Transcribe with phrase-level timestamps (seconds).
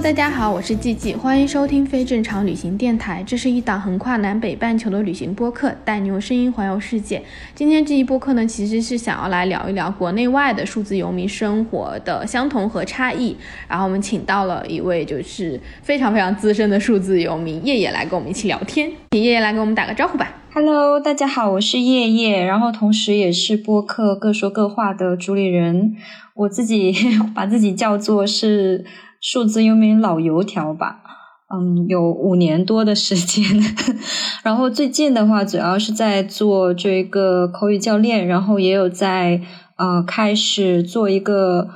[0.00, 3.22] Hello，大家好，我是季季，欢迎收听非正常旅行电台。
[3.26, 7.22] 这是一档横跨南北半球的旅行播客，带你用声音环游世界。
[7.54, 13.36] 今天这一播客呢，其实是想要来聊一聊国内外的数字游民生活的相同和差异。
[13.68, 18.90] 然后我们请到了一位就是非常非常资深的数字游民叶叶来跟我们一起聊天。
[19.10, 20.34] 请叶叶来给我们打个招呼吧。
[20.54, 25.94] Hello，大家好，我是叶叶，然后同时也是播客各说各话的主理人。
[26.34, 26.94] 我自己
[27.36, 28.86] 把自己叫做是。
[29.20, 31.02] 数字游民老油条吧，
[31.54, 33.44] 嗯，有五年多的时间。
[34.42, 39.42] 然后最近的话，主要是在做这个口语教练，然后也有在
[39.76, 41.68] 呃开始做一个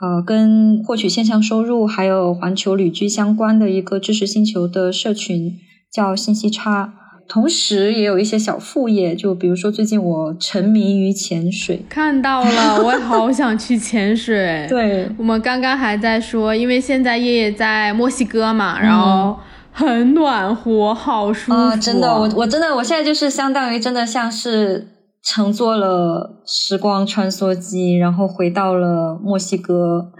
[0.00, 5.52] 呃跟获取线上收入还有环球旅居相关的一个知识星球的社群，
[5.90, 6.94] 叫信息差。
[7.30, 14.66] 同时也有一些小副业，就比如说最近我沉迷于潜水，看到了，我也好想去潜水。
[14.68, 19.38] 对，我们刚刚还在说，因为现在夜夜在墨西哥嘛，然后
[19.70, 21.76] 很暖和，好舒服。
[21.80, 24.88] 真的，我我真的，我现在就是相当于真的像是
[25.22, 30.10] 乘坐了时光穿梭机，然后回到了墨西哥。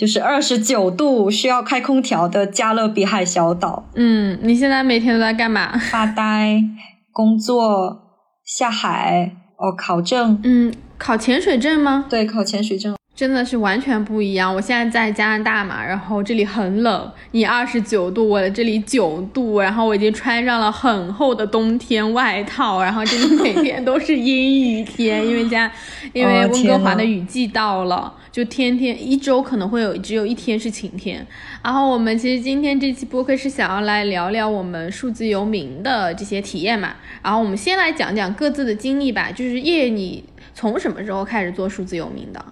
[0.00, 3.84] 就是二十九度需要开空调的加勒比海小岛。
[3.94, 5.76] 嗯，你现在每天都在干嘛？
[5.76, 6.64] 发呆、
[7.12, 8.00] 工作、
[8.42, 10.40] 下海、哦，考证。
[10.42, 12.06] 嗯，考潜水证吗？
[12.08, 12.96] 对，考潜水证。
[13.20, 14.54] 真的是完全不一样。
[14.54, 25.70] 我现在在加拿大嘛，然后这里很冷，你二十九度，我的这里九度，然后我已经穿上了很厚的冬天外套，然后这里每天都是阴雨天，因为加，
[26.14, 31.26] 因为温哥华的雨季到了，就天天一周可能会有只有一天是晴天。
[31.62, 36.94] 然后我们其实今天这期播客是想要来聊聊我们数字游民的这些体验嘛。
[37.22, 40.24] 然后我们先来讲讲各自的经历吧，就是叶，你
[40.54, 42.42] 从什么时候开始做数字游民的？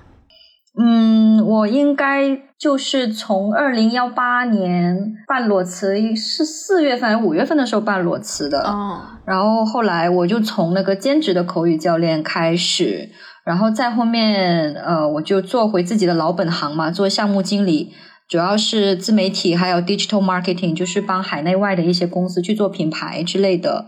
[0.80, 8.60] 嗯，我应该就是从二零幺八年办裸辞，是四月份还是五月份的时候办裸辞的。
[8.60, 13.10] 哦，然后后来我就从那个兼职的口语教练开始，
[13.44, 17.92] 然后再后面呃，我就做回自己的老本行嘛，做项目经理，
[18.28, 23.86] 主要是自媒体还有 digital marketing，就是帮海内外的一些公司去做品牌之类的。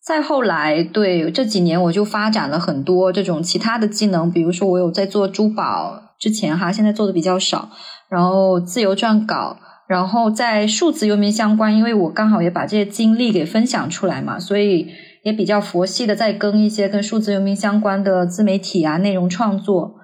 [0.00, 6.10] 再后来，对这几年我就发展了很多这种其他的技能，比如说我有在做珠宝。
[6.22, 7.68] 之前哈，现在做的比较少，
[8.08, 9.56] 然后自由撰稿，
[9.88, 14.86] 然后在数字游民相关，因为我刚好也把这些经历给分享出来嘛，所以
[15.24, 19.94] 也比较佛系的在更一些跟数字游民相关的自媒体啊内容创作。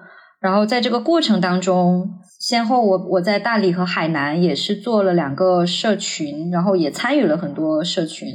[0.41, 8.27] 然后在这个过程当中，先后我我在大理和海南也是做了两个社群，然后也参与了很多社群。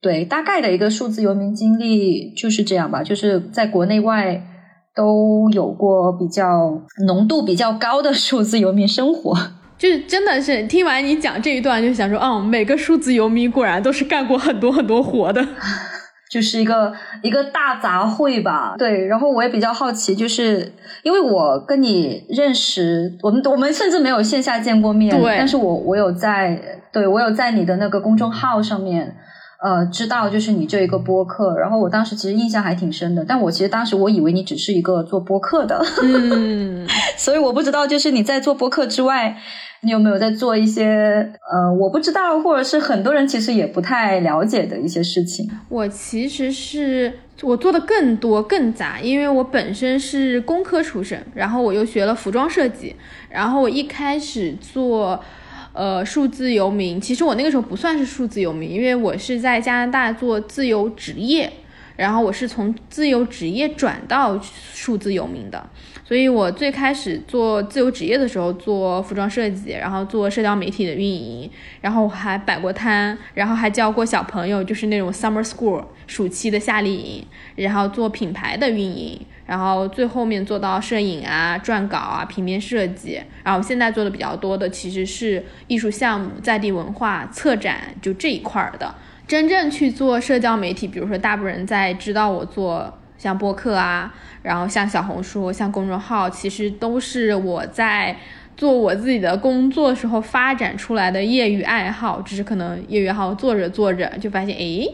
[0.00, 4.46] 对，大概的一个数字游民经历就是这样吧，就是在国内外。
[4.94, 9.36] 都有过比较浓度比较高的数字游民生活，
[9.78, 15.46] 就是真的是听完你讲这一段，就想说，嗯，每个数字游民果然都是干过很多很多活的，
[16.30, 16.92] 就是一个
[17.22, 18.74] 一个大杂烩吧。
[18.78, 26.60] 对，然后我也比较好奇，就是因为我跟你认识，我们我们甚至没有线下见过面，对，但是我我有在，
[26.92, 29.16] 对我有在你的那个公众号上面。
[29.62, 36.84] 呃，知道就是你这一个播客，然后我当时其实印象还挺深的，但我其实当时我以为你只是一个做播客的，嗯，
[37.16, 39.36] 所以我不知道就是你在做播客之外，
[39.82, 45.48] 你有没有在做一些呃，我不知道或者是很多人其实也不太了解的一些事情。
[45.68, 47.12] 我其实是
[47.42, 52.96] 我做的更多更杂，因为我本身是工科出身，然后我又学了服装设计，
[53.30, 55.22] 然后我一开始做。
[55.72, 61.50] 呃，数字游民，其实我那个时候不算是数字游民，因为我是在加拿大做自由职业，
[61.96, 65.68] 然后我是从自由职业转到数字游民的，
[66.04, 71.50] 所以我最开始做自由职业的时候做服装设计，然后做社交媒体的运营，
[71.80, 79.20] 然后还摆过摊，然后还教过小朋友，就是那种 summer school 暑期的夏令营，然后做品牌的运营。
[79.44, 88.94] 然后最后面做到摄影啊、撰稿啊、平面设计，然后现在做的比较多的其实是艺术项目、在地文化、策展，就这一块儿的。
[89.32, 94.12] 真正去做社交媒体，比如说大部分人在知道我做像播客啊，
[94.42, 98.14] 然后像小红书、像公众号，其实都是我在
[98.58, 104.86] 做我自己的工作时候发展出来的业余爱好，只是可能业余爱好做着做着就发现，哎，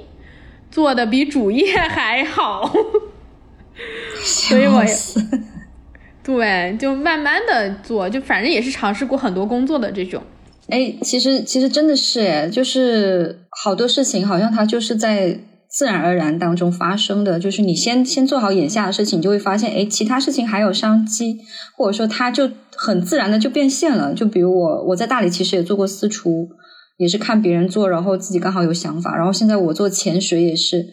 [0.71, 2.73] 做的比主业还好，
[4.23, 4.95] 所以我也
[6.23, 10.23] 对，就慢慢的做，就反正也是尝试过很多工作的这种。
[10.69, 21.39] 哎，其实其实真的是哎，就是好多事情好像它就是在自然而然当中发生的，就是你先先做好眼下的事情，你就会发现哎，其他事情还有商机，
[21.77, 24.13] 或者说它就很自然的就变现了。
[24.13, 26.49] 就比如我我在大理其实也做过私厨，
[26.99, 30.87] 也是看别人做，然后自己刚好有想法，然后现在我做潜水也是，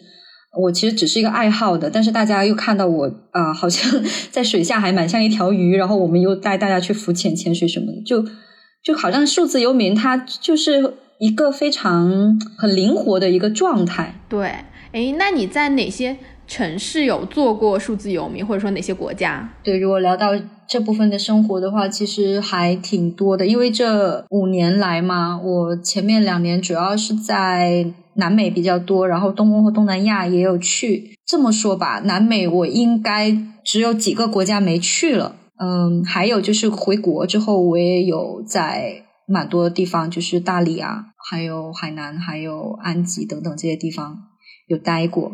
[0.62, 4.02] 我其实只是一个爱好的，但是大家又看到我啊，好像
[4.32, 8.24] 在水下还蛮像一条鱼，然后我们又带大家去浮潜、潜水什么的，就。
[8.86, 14.14] 就好像数字游民，它就是一个非常很灵活的一个状态。
[14.28, 14.46] 对，
[14.92, 16.16] 哎，那你在哪些
[16.46, 19.52] 城市有做过数字游民，或者说哪些国家？
[19.64, 20.28] 对，如果聊到
[20.68, 23.44] 这部分的生活的话，其实还挺多的。
[23.44, 31.10] 因为这五年来嘛，我前面两年主要是在南美比较多，然后东欧和东南亚也有去。
[31.26, 35.34] 这么说吧，南美我应该只有几个国家没去了。
[35.58, 44.24] 嗯，还有就是回国之后，我也有在蛮多地方，就是大理啊，还有海南，还有安吉等等这些地方
[44.66, 45.32] 有待过。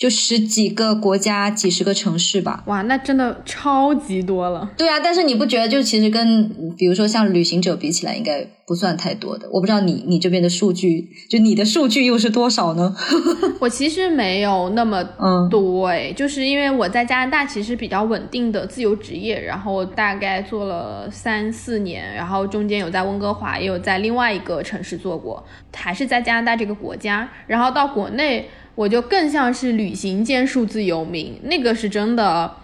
[0.00, 2.64] 就十几个国家，几十个城市吧。
[2.64, 4.70] 哇，那真的超级多了。
[4.78, 6.48] 对啊，但是你不觉得就其实跟
[6.78, 9.46] 比如说像旅行者比起来，应该不算太多的。
[9.52, 12.96] 我不知道你你这边的数据，就你的数据又是多少呢？
[13.60, 15.04] 我其实没有那么
[15.50, 25.44] 多哎，就是因为我在加拿大其实比较稳定的自由职业，然后大概做了三四年，然后中间有在温哥华，也有在另外一个城市做过，
[25.74, 28.48] 还是在加拿大这个国家，然后到国内。
[28.74, 32.54] 我就更像是旅行兼数字游民，那个是真的，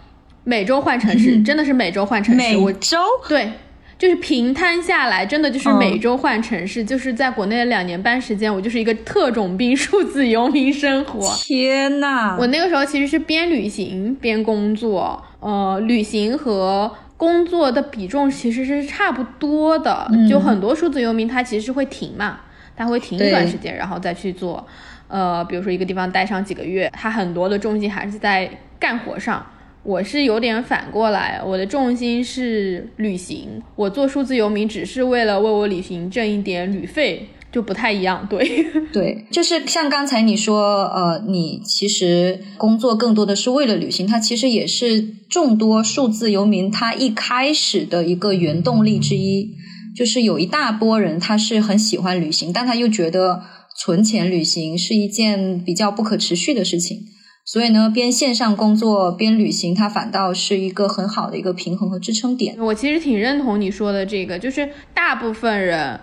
[0.45, 2.39] 每周换城市，真的是每周换城市。
[2.39, 2.99] 每周
[3.29, 3.53] 对，
[3.99, 6.85] 就是平摊下来，真的就是每周换城市。
[6.85, 11.35] 就是在国内的两年半时间，我就是一个特种兵数字游民生活。
[11.37, 20.09] 天呐，我那个时候其实是边旅行边工作，呃，旅行和工作的比重其实是差不多的。
[20.31, 22.41] 就很多数字游民他其实是会停嘛，
[22.77, 24.67] 他会停一段时间，然后再去做。
[25.09, 29.45] 呃，比如说一个地方待上几个月，他很多的重心还是在干活上。
[29.83, 33.63] 我是有点反过来，我的重心是旅行。
[33.77, 38.27] 我做数字游民只是为了为我旅行挣一点旅费，就不太一样。
[38.29, 49.55] 对 对，就是像刚才你说，呃，你其实工作更多的是为了旅行，它其实也是众多数字游民他一开始的一个原动力之一。
[49.95, 53.45] 就是有一大波人他是很喜欢旅行，但他又觉得。
[53.79, 57.03] 存钱旅行是一件比较不可持续的事情，
[57.45, 62.57] 所以呢，边线上工作边旅行，它反倒是一个很好的一个平衡和支撑点。
[62.59, 66.01] 我其实挺认同你说的这个，就是大部分人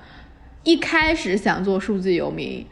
[0.63, 2.63] 一开始想做数字游民，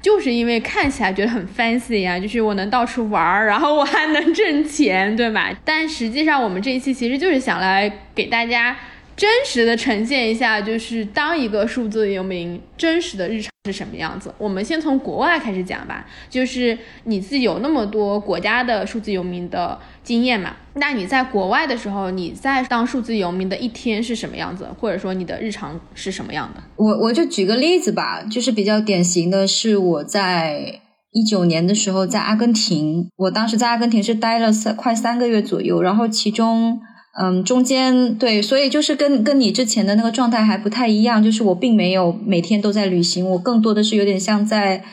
[0.00, 5.54] 就是因为看起来觉得很 fancy 呀，就是我能到处玩儿，然后我还能挣钱，对吧？
[5.64, 8.76] 但实际上，我们这一期其实就是想来给大家。
[9.16, 14.32] 真实的呈现一下，就是当一个数字游民真实的日常是什么样子。
[14.36, 20.54] 我们先从国外开始讲吧，就是你自己有那么多国家的数字游民的经验嘛？
[20.74, 26.62] 那你在国外的时候，你在当数字游民的一天是什么样子，或者说你的日常是什么样的？
[26.76, 30.80] 我我就举个例子吧，就是比较典型的是我在
[31.12, 36.80] 一九年的时候在阿根廷，我当时在阿根廷是待了三快三个月左右，然后其中。
[37.18, 44.84] 嗯，中间对，所以就是跟跟你之前的那个状态还不太一样，就是我并没有每天都在旅行，我更多的是有点像在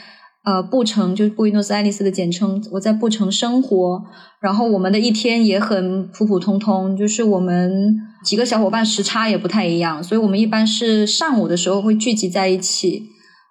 [0.45, 4.01] 呃布城，就是布宜诺斯艾利斯的简称，我在布城生活，
[4.39, 13.09] 然后我们的一天也很普普通通，就是我们几个小伙伴时差也不太一样，所以我们一般是上午的时候会聚集在一起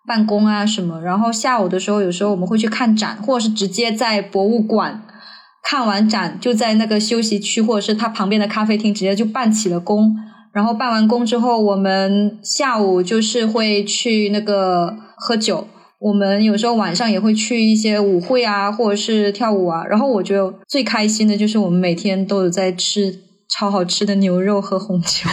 [0.08, 5.02] 办公啊什么，然后下午的时候有时候我们会去看展，或者是直接在博物馆。
[5.62, 10.14] 看完展就在那个休息区或者是他旁边的咖啡厅直接就办起了工，
[10.52, 15.66] 然后办完工之后，我们下午就是会去那个喝酒，
[16.00, 19.84] 我们有时候晚上也会去一些舞会啊，或者是跳舞啊。
[19.88, 25.30] 然后我觉得最开心的就是我们每天都有在吃超好吃的牛肉和红酒。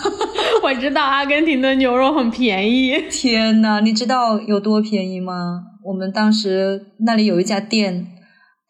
[0.64, 2.94] 我知道阿根廷的牛肉很便宜。
[3.12, 5.62] 天呐，你知道有多便宜吗？
[5.84, 8.08] 我们当时那里有一家店。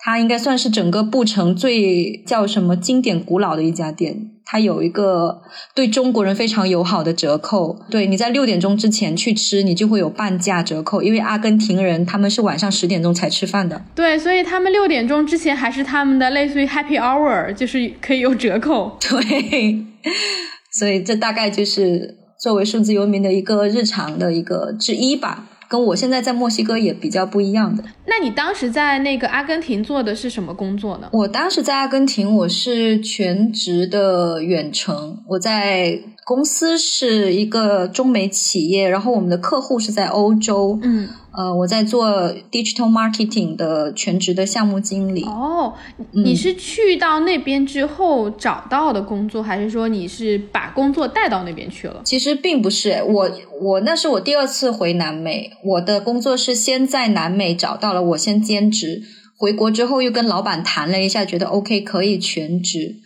[0.07, 4.31] 它应该算是整个布城最叫什么经典古老的一家店。
[4.45, 5.43] 它有一个
[5.75, 11.03] 对中国人非常友好的折扣，对你在六点钟之前去吃，你就会有半价折扣。
[11.03, 18.97] 因为阿根廷人他们是晚上十点钟才吃饭的，对，所以他们六点钟之前还是他们的类似于 Happy Hour，就是可以有折扣。
[19.03, 19.85] 对，
[20.71, 25.49] 所以这大概就是作为数字游民的一个日常的一个之一吧。
[25.69, 27.83] 跟我现在在墨西哥也比较不一样的。
[28.07, 31.09] 那你当时在那个阿根廷做的是什么工作呢？
[31.13, 40.77] 我当时在阿根廷，我是全职的远程，我在公司是一个中美企业，然后我们的客户是在欧洲。
[40.83, 41.09] 嗯。
[41.31, 42.09] 呃，我在做
[42.51, 45.23] digital marketing 的全职的项目经理。
[45.23, 45.75] 哦，
[46.13, 52.01] 你是去到那边之后找到的工作，还是说你是把工作带到那边去了？
[52.05, 53.31] 其实并不是，我
[53.61, 59.03] 我那是我第二次回南美，我的工作是先在南美找到了，我先兼职，
[59.37, 62.97] 回国之后又跟老板谈了一下，觉得 OK 可以全职，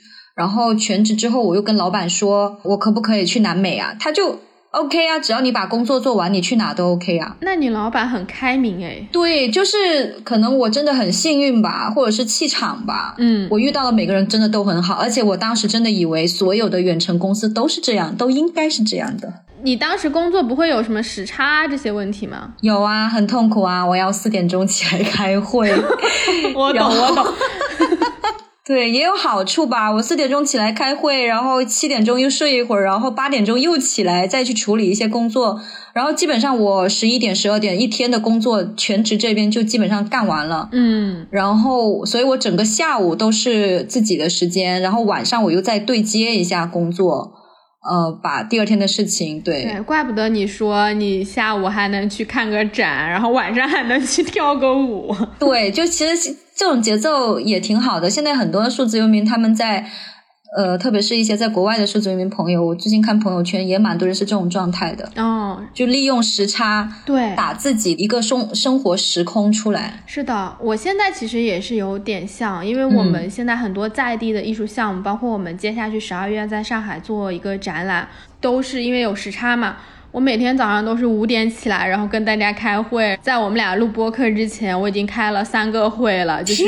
[0.41, 3.95] 然后全职之后我又跟老板说，我可不可以去南美啊？
[4.01, 4.41] 他就。
[4.73, 7.37] OK 啊，只要你把工作做完，你去哪都 OK 啊。
[7.41, 9.05] 那你老板很开明诶。
[9.11, 13.17] 对，就是可能我真的很幸运吧，或者是气场吧。
[13.19, 19.33] 嗯，我遇到的每个人真的都很好，而且我当时真的以为所有的远程公司都是这样，都应该是这样的。
[19.65, 22.53] 你当时工作不会有什么时差这些问题吗？
[22.61, 25.69] 有啊，很痛苦啊，我要四点钟起来开会。
[26.55, 27.27] 我懂，我懂。
[28.71, 29.91] 对，也有好处吧。
[29.91, 35.61] 我四点钟起来开会，然后七点钟又睡一会儿，然后八点钟又起来再去处理一些工作，
[35.93, 40.69] 然后基本上我十一点、十二点一天的工作全职这边就基本上干完了。
[40.71, 47.33] 嗯，然后所以我整个下午都是自己的时间，然后晚上我又再对接一下工作。
[47.83, 55.17] 呃，把第二天的事情对，对，怪不得你说你下午还能去看个展，然后晚上还能去跳个舞。
[55.39, 58.11] 对，就其实这种节奏也挺好的。
[58.11, 59.87] 现在很多数字游民他们在。
[60.59, 65.09] 呃，特别是一些在国外的数字游民朋友，我最近看朋友圈也蛮多人是这种状态的。
[65.15, 70.03] 哦，就利用时差，对，打自己一个生生活时空出来。
[70.07, 78.09] 是的，我现在其实也是有点像，因为我们现在很多在地的艺术项目，包括我们接下去十二月在上海做一个展览，
[78.41, 79.77] 都是因为有时差嘛。
[80.13, 83.17] 我每天早上都是五点起来，然后跟大家开会。
[83.23, 86.65] 在我们俩录播课之前，我已经开了三个会了，就是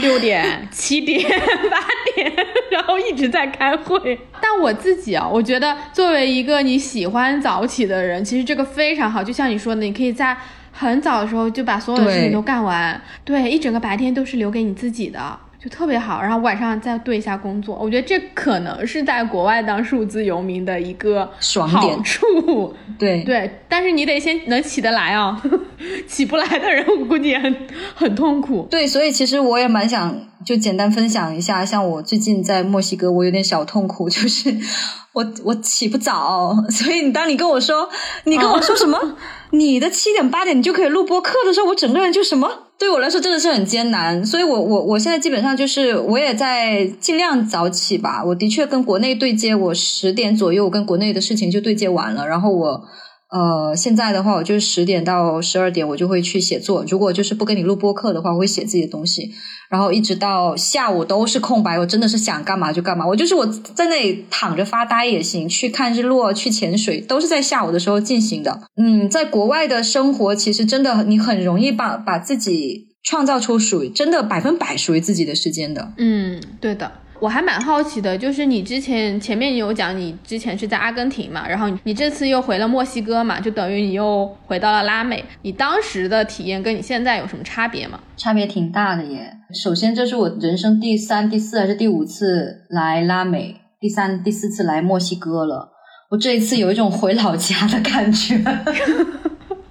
[0.00, 1.26] 六点、七点、
[1.70, 1.78] 八
[2.14, 2.30] 点，
[2.70, 4.18] 然后一直在开会。
[4.42, 9.24] 但我自己啊，我觉得作为一个你喜欢早起的人，其实这个非常好。
[9.24, 10.36] 就像你说的，你可以在
[10.70, 15.38] 很早的时候就把所有的事情都干完，对，一整个白天都是留给你自己的。
[15.62, 22.72] 就特别好，然后晚上再对一下工作，我觉得这可能是在国外当数字游民的一个爽点处。
[22.96, 25.42] 对对，但是你得先能起得来啊，
[26.06, 27.56] 起不来的人我估计也很
[27.94, 28.68] 很痛苦。
[28.70, 34.56] 对，所以其实我也蛮想就简单分享一下，像我最近在墨西哥，我有点小痛苦，就是
[35.12, 37.88] 我我起不早，所以你当你跟我说，
[38.24, 39.16] 你跟我说什么，
[39.50, 42.67] 你的七点八点你就可以录播课的时候，我整个人就什么。
[42.78, 48.24] 对我来说真的是很艰难，所以我我我现在基本上就是我也在尽量早起吧。
[48.24, 52.84] 我的确跟国内对接，我十点左右跟国内的事情就对接完了，然后我。
[53.30, 56.84] 呃，现在的话，我就是十点到十二点，我就会去写作。
[56.88, 59.30] 如果就是不跟你录播课的话，我会写自己的东西。
[59.68, 63.06] 然后一直到下午都是空白，我真的是想干嘛就干嘛。
[63.06, 68.62] 我就是我在那里躺着发呆也行，去看日落、去潜水，都是在下午的时候进行的。
[68.78, 75.92] 嗯，在国外的生活，其实真的你很容易把把自己创造出属于真的百分百属于自己的时间的。
[75.98, 76.90] 嗯，对的。
[77.20, 85.24] 我还蛮好奇的，就是你之前前面有讲，你之前是在阿根廷嘛，然后你这次又回了墨西哥嘛，就等于你又回到了拉美。
[85.42, 87.98] 你当时的体验跟你现在有什么差别吗？
[88.16, 89.32] 差别挺大的耶。
[89.52, 95.72] 首先，这是我人生第三、第四还是第五次来拉美，第三、第四次来墨西哥了。
[96.10, 98.36] 我这一次有一种回老家的感觉。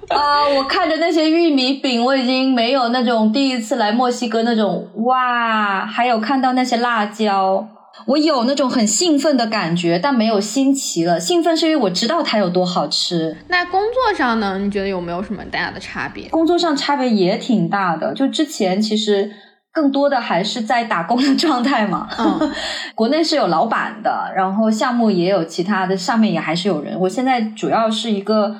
[0.09, 0.47] 啊！
[0.47, 5.85] 我看着那些玉米饼，我已经没有那种第一次来墨西哥那种哇！
[5.85, 7.67] 还有看到那些辣椒，
[8.05, 11.19] 我有那种很兴奋的感觉，但没有新奇了。
[11.19, 13.35] 兴奋是因为我知道它有多好吃。
[13.49, 14.57] 那工作上呢？
[14.59, 16.29] 你觉得有没有什么大的差别？
[16.29, 18.13] 工作上差别也挺大的。
[18.13, 19.29] 就之前其实
[19.73, 22.07] 更多的还是在打工的状态嘛。
[22.17, 22.51] 嗯，
[22.95, 26.97] 国内是有老板的，然后项目也有其他的，上面也还是有人。
[27.01, 28.55] 我现在主要是一个。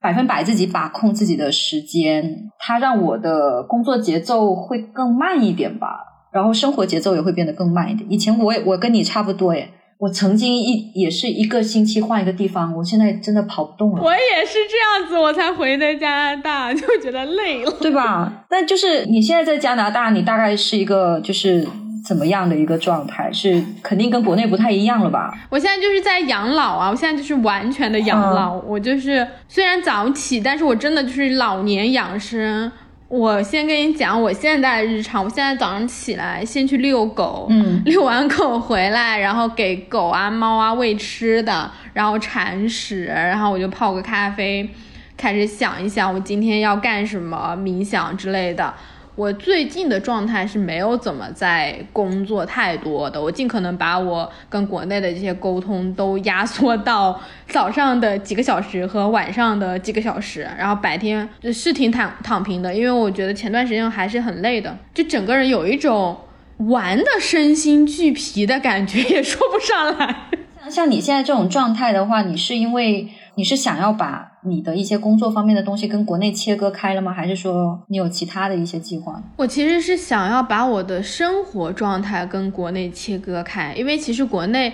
[0.00, 6.00] 百分百自己把控自己的时间，它让我的工作节奏会更慢一点吧，
[6.32, 8.10] 然后生活节奏也会变得更慢一点。
[8.10, 14.02] 以前我也我跟你差不多耶，我曾经一也是一个星期换一个地方，我现在真的跑不动了。
[14.02, 18.44] 我也是这样子，我才回的加拿大，就觉得累了，对吧？
[18.48, 21.66] 但就是你现在在加拿大，你大概是一个就是。
[22.04, 23.30] 怎么样的一个状态？
[23.32, 25.32] 是肯定跟国内不太一样了吧？
[25.50, 26.90] 我现在就是在养老啊！
[26.90, 28.54] 我现在就是完全的养老。
[28.66, 32.70] 我就是虽然早起，但是我真的就是老年养生。
[33.08, 44.68] 我先跟你讲我现在的日常，我现在早上起来先去遛狗，嗯，遛完狗回来，然后给狗啊、猫啊喂吃的，然后铲屎，然后我就泡个咖啡，
[45.16, 48.74] 开始想一想我今天要干什么，冥想之类的。
[49.18, 66.16] 我最近的状态是没有怎么在工作太多的，我尽可能把我跟国内的这些沟通都压缩到早上的几个小时和晚上的几个小时，然后白天是挺躺躺平的，因为我觉得前段时间还是很累的，就整个人有一种
[66.58, 70.28] 玩的身心俱疲的感觉，也说不上来。
[70.62, 77.12] 像像你现在这种状态的话，你是因为你是想要把你的一些工作方面的东西跟国内切割开了吗？
[77.12, 79.22] 还是说你有其他的一些计划？
[79.36, 84.72] 我其实是想要把我的生活状态跟国内切割开，因为其实国内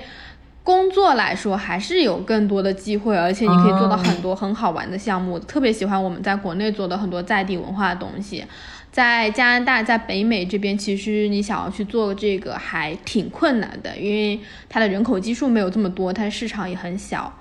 [0.63, 5.39] 工作来说还是有更多的机会，而且你可以做到很多很好玩的项目。
[5.39, 8.45] 特别喜欢我们在国内做的很多在地文化的东西。
[8.91, 17.33] 在加拿大，在北美这边，其实你想要去做这个还挺困难的，因为它的人口基数没有这么多，它的市场也很小。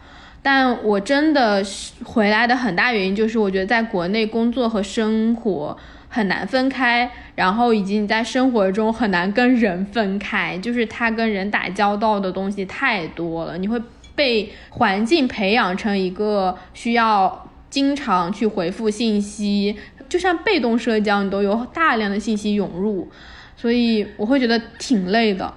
[0.43, 1.63] 但我真的
[2.03, 5.75] 回来的很大原因就是，我觉得在国内工作和生活
[6.09, 13.81] 很难分开，然后以及你在生活中很难跟人分开，就是他跟人打交道的东西太多了，你会
[14.13, 19.75] 被环境培养成一个需要经常去回复信息。
[20.09, 23.09] 就像被动社交，你都有大量的信息涌入，
[23.55, 25.51] 所以我会觉得挺累的。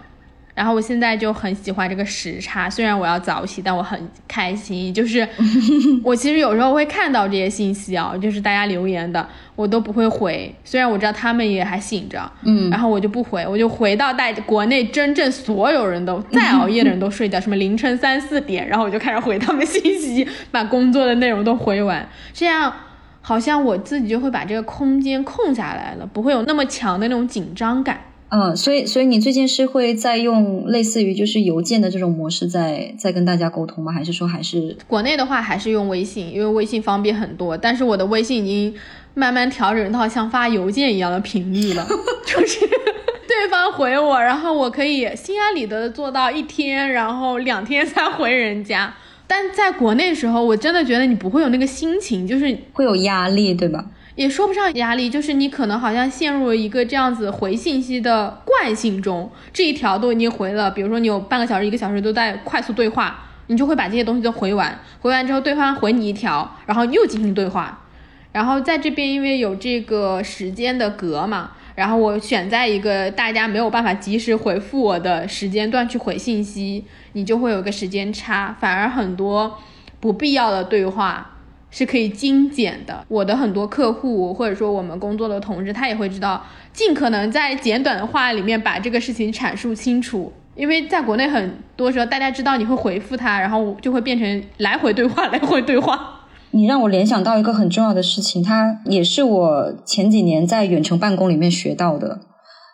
[0.56, 4.92] 然后我现在就很喜欢这个时差，虽然我要早起，但我很开心。
[4.92, 5.28] 就是
[6.02, 10.52] 我其实有时候会看到这些信息啊，就是大家留言的，我都不会回。
[10.64, 22.72] 虽然我知道他们也还醒着，嗯，然后我就不回，我就回到大国内真正所有人都在熬夜的人都睡觉，什么凌晨三四点，然后我就开始回他们信息，把工作的内容都回完，这样。
[23.20, 28.00] 好像我自己就会把这个空间空下来了，不会有那么强的那种紧张感。
[28.28, 33.92] 嗯，所以所以你最近是会在用类似于就是邮件的这种模式在在跟大家沟通吗？
[33.92, 37.56] 还是说还是国内的话还是用微信，因为微信方便很多。
[37.56, 38.74] 但是我的微信已经
[39.14, 41.86] 慢慢调整到像发邮件一样的频率了，
[42.26, 48.92] 就是对方回我，然后我可以心安理得的做到一天，然后两天才回人家。
[49.28, 53.84] 但在国内时候，我真的觉得你不会有那个心情，就是会有压力，对吧？
[54.16, 67.84] 也说不上压力，就是你可能好像陷入了一个这样子回信息的惯性中，这一条都已经回了，比如说你有半个小时、一个小时都在快速对话，你就会把这些东西都回完，回完之后对方回你一条，然后又进行对话，
[68.32, 71.52] 然后在这边因为有这个时间的隔嘛。
[71.76, 79.58] 然后我选在一个大家没有办法及时回复我的时间段去回信息，你就会有个时间差，反而很多
[80.00, 81.35] 不必要的对话
[81.76, 83.04] 是可以精简的。
[83.06, 90.32] 我的很多客户或者说我们工作的同事，他也会知道，尽可能在简短的话里面把这个事情阐述清楚。
[90.54, 96.22] 因为在国内很多时候，大家知道你会回复他，然后就会变成来回对话， 来回对话。
[96.52, 102.20] 你让我联想到一个很重要的事情，它也是我前几年在远程办公里面学到的。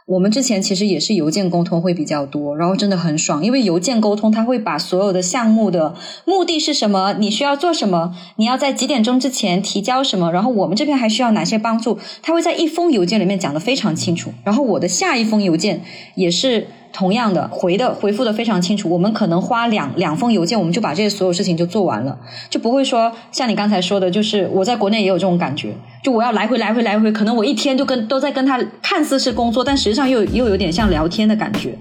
[0.07, 14.33] 我们之前其实也是邮件沟通会比较多，然后真的很爽，因为邮件沟通它会把所有的项目的目的是什么，你需要做什么，你要在几点钟之前提交什么，然后我们这边还需要哪些帮助，它会在一封邮件里面讲的非常清楚。
[14.45, 15.83] 然后我的下一封邮件
[16.15, 16.67] 也是。
[16.93, 22.19] 同样的回的回复的非常清楚，我们可能花两两封邮件，我们就把这些所有事情就做完了，
[22.51, 25.75] 就不会说像你刚才说的，就是我在国内也有这种感觉，
[26.05, 31.79] 就我要来回来回来回，可能我一天就跟都在跟他看似是工作，但实际上又又有点像聊天的感觉。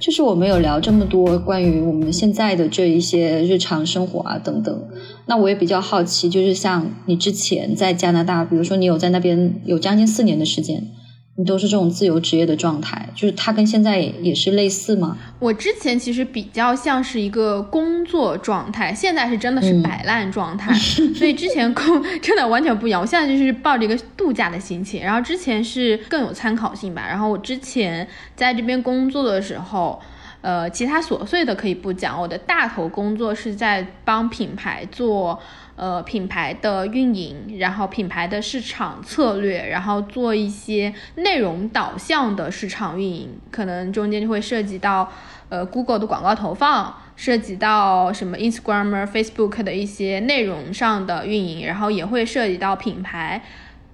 [0.00, 4.86] 就是我们有聊这么多关于我们现在的这一些日常生活啊等等，
[5.26, 10.90] 那我也比较好奇，就是像你之前在加拿大，比如说你有在那边有将近四年的时间。
[11.36, 15.18] 你都是这种自由职业的状态，就是它跟现在也是类似吗？
[15.40, 23.00] 我之前其实比较像是一个工作状态，现在是真的是摆烂状态，所以之前工 真的完全不一样。
[23.00, 27.04] 我现在就是抱着一个度假的心情，然后之前是更有参考性吧。
[27.04, 28.06] 然后我之前
[28.36, 30.00] 在这边工作的时候，
[30.44, 35.40] 呃，其他琐碎的可以不讲，我的大头工作是在帮品牌做。
[35.76, 45.10] 呃，品牌的运营，然后品牌的市场策略，然后做一些内容导向的市场运营，可能中间就会涉及到
[45.48, 53.42] 呃 Google 的广告投放，涉及到什么 Instagram、Facebook 的一些内容上的运营，然后也会涉及到品牌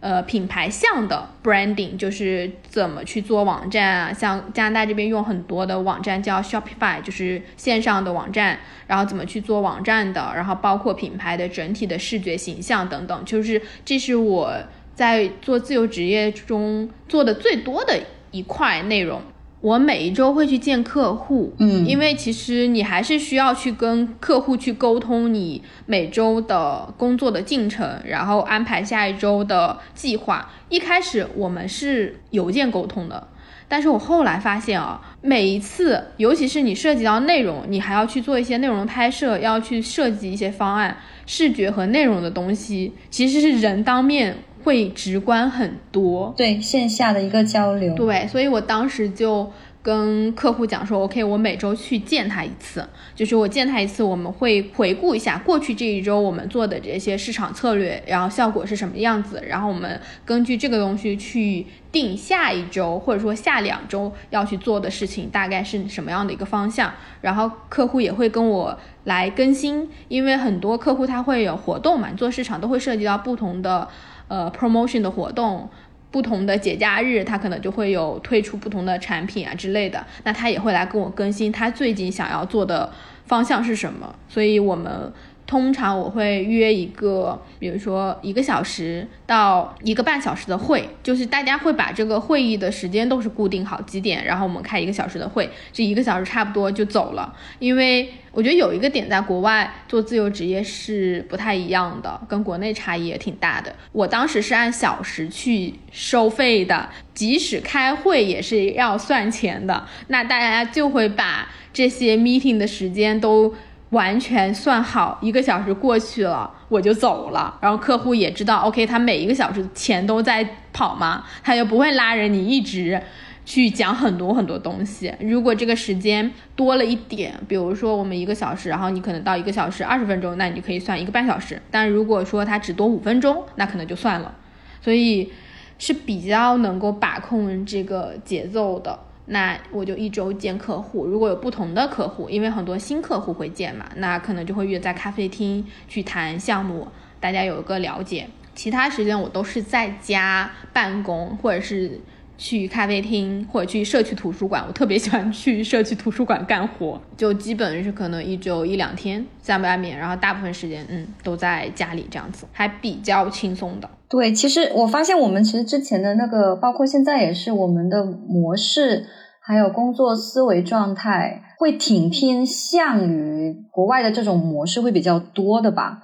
[0.00, 4.12] 呃，品牌向的 branding 就是怎么去做网站啊？
[4.12, 14.54] 像加拿大这边用很多的网站叫 Shopify，就是线上的网站，然后怎么去做网站的，然后包括品牌的整体的视觉形象等等，就是这是我
[14.94, 19.20] 在做自由职业中做的最多的一块内容。
[19.60, 30.50] 我每一周会去见客户，嗯，因为其实你还是需要去跟客户去沟通你每周的工作的进程，然后安排下一周的计划。
[30.70, 33.28] 一开始我们是邮件沟通的，
[33.68, 40.96] 但是我后来发现啊，每一次，尤其是你涉及到内容，你还要去做一些内容的拍摄，要去设计一些方案，
[41.26, 44.38] 视觉和内容的东西，其实是人当面。
[44.62, 49.50] 会直观很多，对线下的一个交流，对，所以我当时就
[49.82, 66.92] 跟客户讲说，OK，我每周去见他一次，就是我见他一次，我们会回顾一下过去这一周我们做的这些市场策略，然后效果是什么样子，然后我们根据这个东西去定下一周或者说下两周要去做的事情，大概是什么样的一个方向，
[67.22, 73.88] 然后客户也会跟我来更新，因为很多客户他会有活动嘛，做市场都会涉及到不同的。
[74.28, 75.68] 呃，promotion 的活动，
[76.10, 80.06] 不同的节假日，他可能就会有推出不同的产品啊之类的。
[80.22, 82.92] 那他也会来跟我更新，他最近想要做的
[83.26, 84.14] 方向是什么。
[84.28, 85.12] 所以我们。
[85.50, 97.34] 通常我会约一个，比如说一个小时到一个半小时的会，就是大家会把这个会议的时间都是固定好几点，然后我们开一个小时的会，这一个小时差不多就走了。
[97.58, 103.74] 因为我觉得有一个点，在国外做自由职业是不太一样的，跟国内差异也挺大的。
[103.90, 109.84] 我当时是按小时去收费的，即使开会也是要算钱的。
[110.06, 113.52] 那大家就会把这些 meeting 的时间都。
[113.90, 117.58] 完全算好，一个小时过去了，我就走了。
[117.60, 123.00] 然后客户也知道，OK，他每一个小时钱都在跑嘛，他就不会拉着你一直
[123.44, 125.12] 去讲很多很多东西。
[125.18, 131.60] 如果这个时间多了一点，比如说我们一个小时，然后你可能到一个小时二十分钟，那你就可以算一个半小时。
[131.70, 134.32] 但如果说他只多五分钟，那可能就算了。
[134.80, 135.32] 所以
[135.78, 138.96] 是比较能够把控这个节奏的。
[139.32, 146.88] 那我就一周见客户，如果有不同的客户，因为很多新客户会见嘛，那可能就会约在咖啡厅去谈项目，
[147.20, 148.26] 大家有一个了解。
[148.56, 152.00] 其他时间我都是在家办公，或者是
[152.36, 154.64] 去咖啡厅，或者去社区图书馆。
[154.66, 163.88] 我特别喜欢去社区图书馆干活，就基本是可能一周一两天在外面，然后大部分时间嗯都在家里这样子，还比较轻松的。
[164.08, 169.06] 对，其实我发现我们其实之前的那个，包括现在也是我们的模式。
[169.50, 175.98] 还有工作思维状态会挺偏向于国外的这种模式会比较多的吧？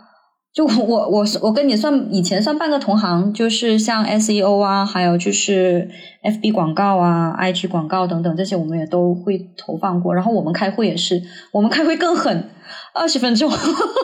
[0.53, 5.89] 就我我我跟你算以前算半个同行，就是像 SEO 啊，还有就是
[6.25, 10.13] FB 广告啊、IG 广告等等这些，我们也都会投放过。
[10.13, 12.49] 然后我们开会也是，我们开会更狠，
[12.95, 13.49] 二十分钟，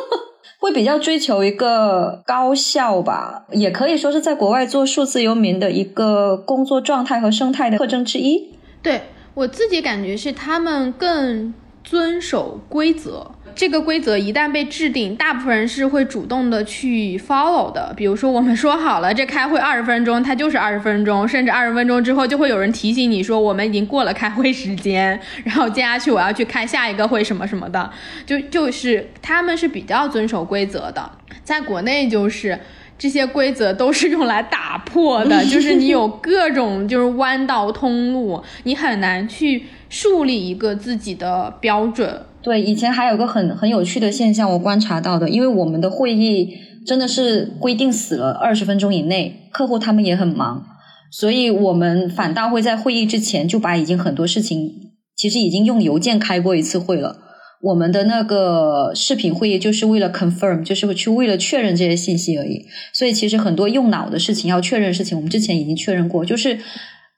[0.61, 8.55] 会比较追求一个高效吧，也可以说是在国外做数字游民的一个工作状态和生态的特征之一。
[8.83, 9.00] 对。
[9.34, 17.94] 我自己感觉是他们更遵守规则，这个规则一旦被制定，大部分人是会主动的去 follow 的。
[17.96, 27.90] 比如说，我们说好了这开会二十分钟，它就是二十分钟，甚至二十分钟之后就会有人提醒你说我们已经过了开会时间，然后接下去我要去开下一个会什么什么的，
[28.26, 31.10] 就就是他们是比较遵守规则的。
[31.42, 32.58] 在国内就是。
[33.02, 42.22] 这些规则都是用来打破的， 就是你有各种就是弯道通路，你很难去树立一个自己的标准。
[42.40, 46.54] 对，以前还有个很很有趣的现象，我观察到的，因为我们的会议
[46.86, 50.64] 真的是规定死了二十分钟以内，客户他们也很忙，
[51.10, 54.70] 所以我们反倒会在会议之前就把已经很多事情，
[55.16, 57.16] 其实已经用邮件开过一次会了。
[57.62, 62.66] 我们的那个视频会议就是为了 confirm，就是去为了确认这些信息而已。
[62.92, 66.59] 所以其实很多用脑的事情要确认事情，我们之前已经确认过，就是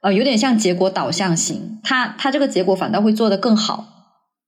[0.03, 3.89] 呃有点像结果导向型，它它这个结果反倒会做得更好。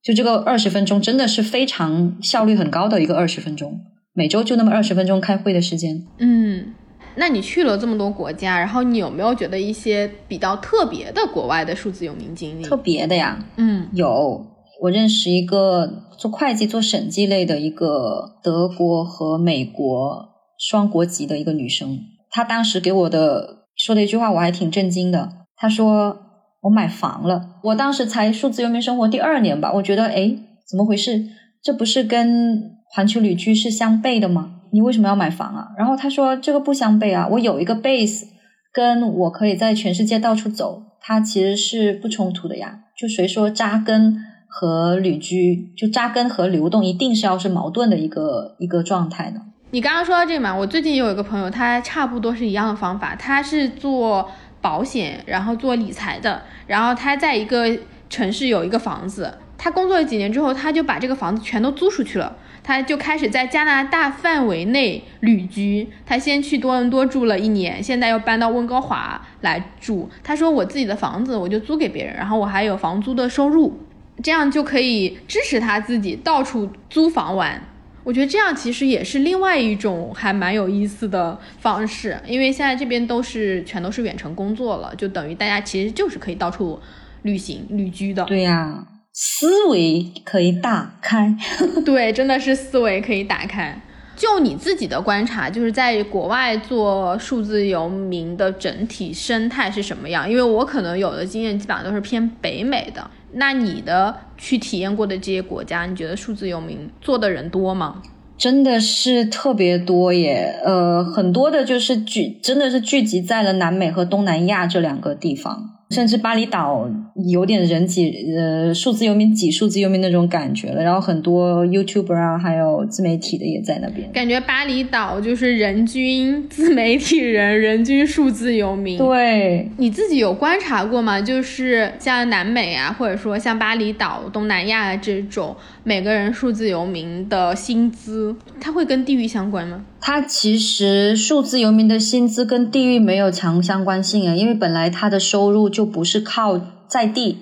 [0.03, 3.81] 就这个二十分钟真的是非常效率很高的一个二十分钟，
[4.13, 6.07] 每周就那么二十分钟开会的时间。
[6.19, 6.75] 嗯，
[7.15, 12.63] 那你去了这么多国家，然后你有没有觉得一些比较特别的国外的数字有名经历？
[12.63, 14.47] 特别的呀，嗯，有。
[14.83, 21.99] 我认识一个做会计、做审计类的一个德国和美国双国籍的一个女生，
[22.31, 25.31] 她当时给我的说的一句话，我还挺震惊的。
[25.57, 26.19] 她说
[26.63, 30.37] ：“我买房了。”我当时才数字游民生活第二年吧，我觉得，哎，
[30.69, 31.25] 怎么回事？
[31.63, 34.53] 这不是跟环球旅居是相悖的吗？
[34.73, 35.69] 你为什么要买房啊？
[35.79, 38.25] 然后她说这个不相悖啊，我有一个 base，
[38.73, 42.81] 跟我可以在全世界到处走，它其实是不冲突的呀。
[42.99, 44.17] 就谁说扎根
[44.59, 49.43] 和旅居，就扎根和流动一定是要是矛盾的一个一个状态呢？
[49.73, 54.27] 你刚刚说到这个嘛，我最近有一个朋友，他差不多是一样的方法，他是做
[54.63, 62.35] 保险，然后做理财的，然后他在一个城市有一个房子，他工作了几年之后，他就把这个房子全都租出去了。
[62.63, 65.87] 他就开始在加拿大范围内旅居。
[66.07, 70.09] 他先去多伦多住了一年，现在又搬到温哥华来住。
[70.25, 73.79] 他说：“我自己的房子我就租给别人，然后我还有房租的收入，
[74.23, 77.63] 这样就可以支持他自己到处租房玩。”
[78.05, 86.79] 我觉得这样其实也是另外一种还蛮有意思的方式，因为现在这边都是全都是远程工作了，就等于大家其实就是可以到处
[87.23, 88.25] 旅行旅居的。
[88.25, 88.87] 对呀。
[89.19, 91.35] 思维可以打开，
[91.87, 93.81] 对，真的是思维可以打开。
[94.15, 100.29] 就你自己的观察，就是在国外做数字游民的整体生态是什么样？
[100.29, 103.11] 因为我可能有的经验基本上都是偏北美的。
[103.33, 108.03] 那你的去体验过的这些国家，你觉得数字游民做的人多吗？
[108.39, 115.76] 真的是特别多耶，呃，很多的就是聚，真的是聚集在了南美和东南亚这两个地方。
[115.91, 116.91] 甚至巴厘岛
[117.29, 120.83] 有点人挤，呃，数字游民挤数字游民那种感觉了。
[120.83, 124.11] 然后很多 YouTuber 啊，还有自媒体的也在那边。
[124.13, 128.99] 感觉巴厘岛就是人均自媒体人，人均数字游民。
[128.99, 131.21] 对，你自己有观察过吗？
[131.21, 139.85] 就是像南美啊，或者说像巴厘岛、东南亚这种，每个人数字游民的薪资，它会跟地域相关吗？
[140.09, 147.39] 它其实数字游民的薪资跟地域没有强相关性啊，因为本来他的收入就不是靠在地，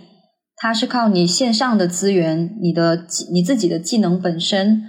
[0.56, 4.84] 它是靠你线上的资源、你的你自己的技能本身，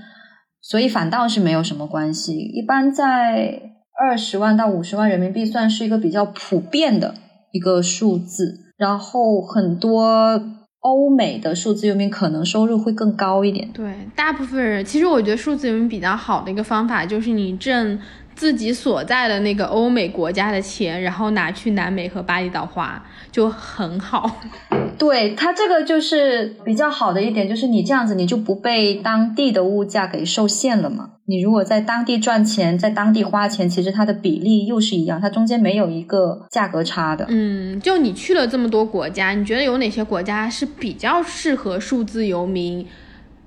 [0.62, 2.38] 所以反倒是没有什么关系。
[2.38, 3.62] 一般在
[4.00, 7.16] 二十万到五十万人民币算是一个比较普遍的
[7.52, 10.42] 一个数字，然后很多。
[10.86, 13.68] 欧美的数字游民可能收入会更高一点。
[13.74, 18.00] 对，大部分人其实我觉得数字游民比较好的一个方法就是你挣
[18.36, 24.42] 自己所在的那个欧美国家的钱，然后拿去南美和巴厘岛花，就很好。
[24.98, 31.10] 对它这个就是比较好的一点，就是你这样子你就不被当地的物价给受限了嘛。
[31.28, 37.26] 你如果在当地赚钱，在当地花钱，其实它的比例又是一样，它中间没有一个价格差的。
[37.30, 42.86] 嗯，就你去了这么多国家，你觉得有哪些国家是比较适合数字游民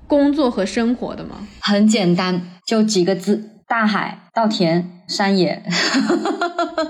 [0.05, 1.47] 工作和生活的吗？
[1.61, 5.61] 很简单，就几个字：大海、稻田、山野。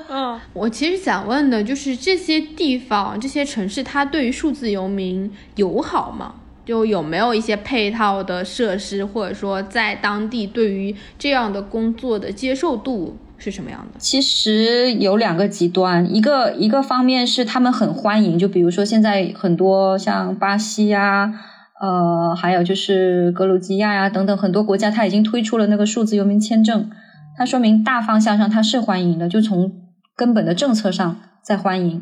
[0.07, 6.35] 嗯， 我其实想问的就是这些地方、这些城市，它对于数字游民友好吗？
[6.65, 13.99] 就有没有一些配套的设施，或者说在当地对于这样的工作的接受度是什么样的？
[13.99, 21.33] 其实有两个极端，一个一个方面是他们很欢迎，就比如说现在很多像巴西呀，
[21.81, 26.89] 呃，还有就是格鲁吉亚呀等等很多国家，它已经推出了那个数字游民签证，
[27.37, 29.71] 它说明大方向上它是欢迎的，就从
[30.15, 32.01] 根本的政策上在欢迎，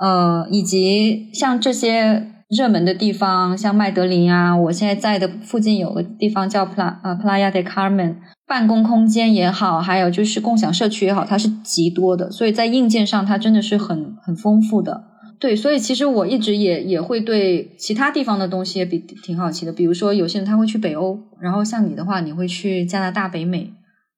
[0.00, 2.32] 呃，以及像这些。
[2.48, 8.14] 热门的地方像麦德林啊，我现在在的附近有个地方叫 Pla 呃 Playa de Carmen，
[8.46, 15.07] 办公空间也好，还有就是共享社区也好，它是极多的，所以在硬件上它真的是很很丰富的。
[15.40, 23.72] 对，所以其实我一直也也会对其他地方的东西也比挺好奇的，比如说有些人他会去北欧，然后像你的话，你会去加拿大、北美，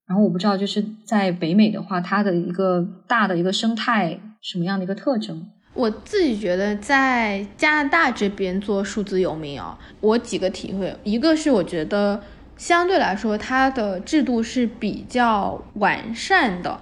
[0.06, 5.46] 然后我不知道就是在北美的话，它的一个大的一个生态什么样的一个特征。
[5.74, 12.20] 我自己觉得在加拿大这边做数字游民啊，我几个体会，一个是我觉得
[12.56, 16.80] 相对来说它的制度是比较完善的，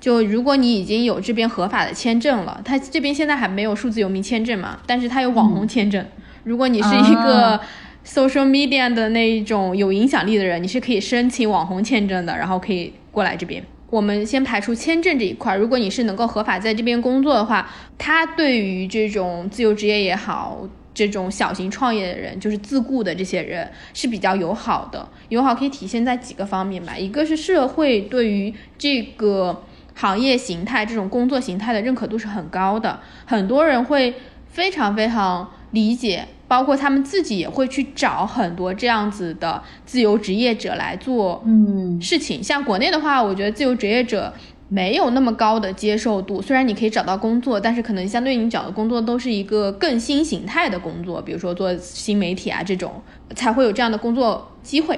[0.00, 6.04] 就如果你已经有这边合法的签证了，他这边现在还没有数字游民签证嘛，但是他有网红签证，
[6.44, 7.60] 如果你是一个
[8.06, 13.64] social media 的那一种有影响力的人，你是可以申请网红签证的，然后可以过来这边。
[13.88, 25.08] 我们先排除签证这一块，如果你是能够合法在这边工作的话，他对于这种自由职业也好，这种小型创业的人，就是自雇的这些人是比较友好的。
[25.28, 29.64] 友好可以体现在几个方面吧，一个是社会对于这个
[29.96, 34.14] 行业形态、这种工作形态的认可度是很高的，很多人会
[34.46, 36.28] 非常非常理解。
[36.48, 42.40] 包括他们自己也会去找很多这样子的自由职业者来做嗯事情。
[42.40, 44.32] 像国内的话，我觉得自由职业者
[44.68, 46.40] 没有那么高的接受度。
[46.40, 53.02] 虽然你可以找到工作，但是可能相对你找的工作都是一个更新形态的工作，比如说做新媒体啊这种，
[53.34, 54.96] 才会有这样的工作机会。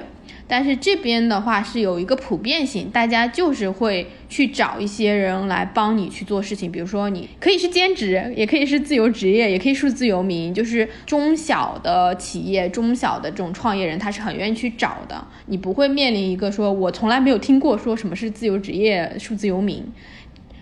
[0.49, 15.23] 但是这边的话是有一个普遍性，大家就是会去找一些人来帮你去做事情，比如说你可以是兼职，也可以是自由职业，也可以数字游民，就是中小的企业、中小的这种创业人，他是很愿意去找的。
[15.45, 19.85] 你不会面临一个说我从来没有听过说什么是自由职业、数字游民。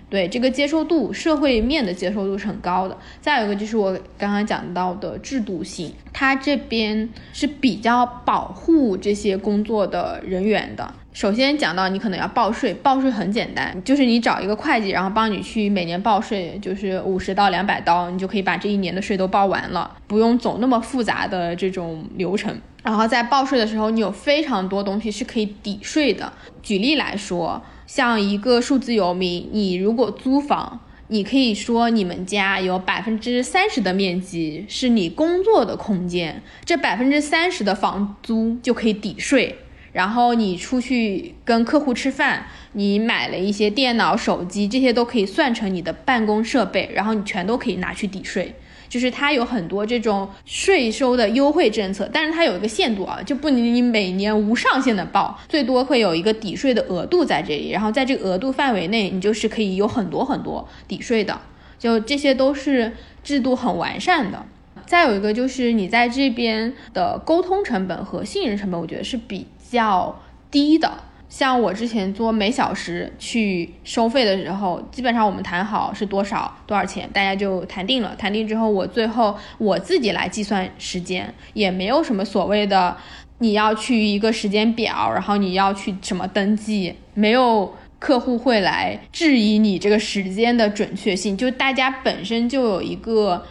[0.09, 2.97] 对这个接受度，社会面的接受度是很高的。
[3.19, 10.93] 再有一个就是我刚刚讲到的制度性，它这边是比较保护这些工作的人员的。
[11.11, 22.55] 首先讲到你可能要报税，报税很简单，就是你找一个会计，然后帮你去每年报税，就是五十到两百刀，你就可以把这一年的税都报完了，不用走那么复杂的这种流程。
[22.83, 26.31] 然后在报税的时候，你有非常多东西是可以抵税的。
[26.61, 27.61] 举例来说。
[27.87, 39.55] 像一个数字游民，你如果租房，你可以说你们家有百分之三十的面积是你工作的空间，这百分之三十的房租就可以抵税。
[39.93, 48.53] 然后你出去跟客户吃饭，你买了一些电脑、手机，这些都可以算成你的办公设备，然后你全都可以拿去抵税。
[48.89, 61.39] 就是它有很多这种税收的优惠政策，但是它有一个限度啊，就不能你每年无上限的报，最多会有一个抵税的额度在这里，然后在这个额度范围内，你就是可以有很多很多抵税的，
[61.77, 64.45] 就这些都是制度很完善的。
[64.85, 71.03] 再有一个就是你在这边的沟通成本和信任成本，我觉得是比较低的。
[71.29, 78.15] 像我之前做每小时去收费的时候，基本上我们谈好是多少多少钱，大家就谈定了。
[78.15, 82.95] 谈定之后，我最后我自己来计算时间，也没有什么所谓的
[83.39, 93.45] 你要去一个时间表，然后你要去什么登记，没有客户会来质疑你这个时间的准确性，就大家本身就有一个。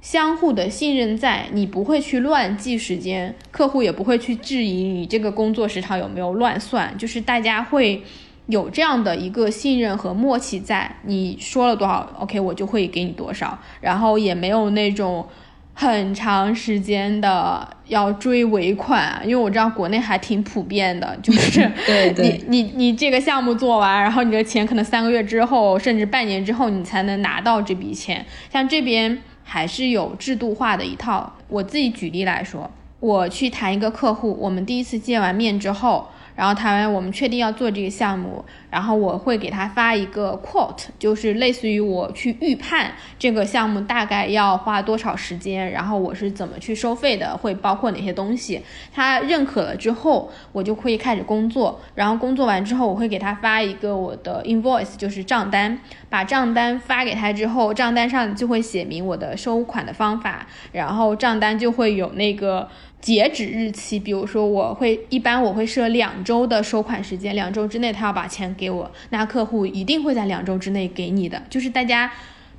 [0.00, 8.02] 相互的信任在，你不会去乱记时间，客户也不会去质疑你这个工作时长有没有乱算，就是大家会
[8.46, 10.96] 有这样的一个信任和默契在。
[11.02, 15.26] 你说了多少，OK，我就会给你多少，然后也没有那种
[15.74, 21.70] 很长时间的要追尾款，因为我知道国内还挺普遍的，就是
[22.16, 29.20] 你你你这个项目做完，然后你的钱可能三个月之后，甚至半年之后你才能拿到这笔钱，像这边。
[29.50, 31.32] 还是有制度化的一套。
[31.48, 36.06] 我自己举例来说，我去谈一个客户，我们第一次见完面之后。
[36.38, 48.62] 然后谈完，我们确定要做这个项目，然后我会给他发一个 quote，就是类似于我去预判这个项目大概要花多少时间，然后我是怎么去收费的，会包括哪些东西。
[48.94, 51.80] 他认可了之后，我就可以开始工作。
[51.96, 55.76] 然后工作完之后，我会给他发一个我的 invoice，就是账单。
[56.08, 62.68] 把账单发给他之后，账单上就会写明我的收款的方法，然后账单就会有那个。
[63.00, 71.40] 截止日期，比如说我会一般我会设两周的收款时间，两周之内他要把钱给我，那客户一定会在两周之内给你的。
[71.48, 72.10] 就是大家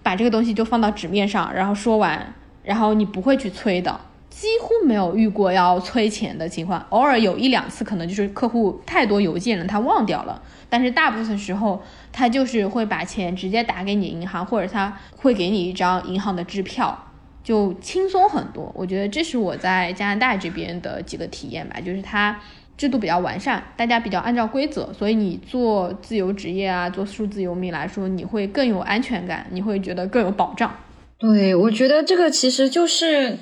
[0.02, 3.99] 把这个东西就放到纸面上，然后说完，然后你不会去催的，
[4.30, 17.08] 几乎没有遇过要催钱的情况，偶尔有一两次可能就是客户太多邮件了，他忘掉了，但是大部分时候他就是会把钱直接打给你银行，或者他会给你一张银行的支票。
[17.49, 22.39] 就轻松很多，我觉得这是我在加拿大这边的几个体验吧，就是它
[22.77, 30.71] 制度比较完善，大家比较按照规则，所以你做自由职业啊，做数字游民来说，你会更有安全感，你会觉得更有保障。
[31.17, 33.39] 对，我觉得这个其实就是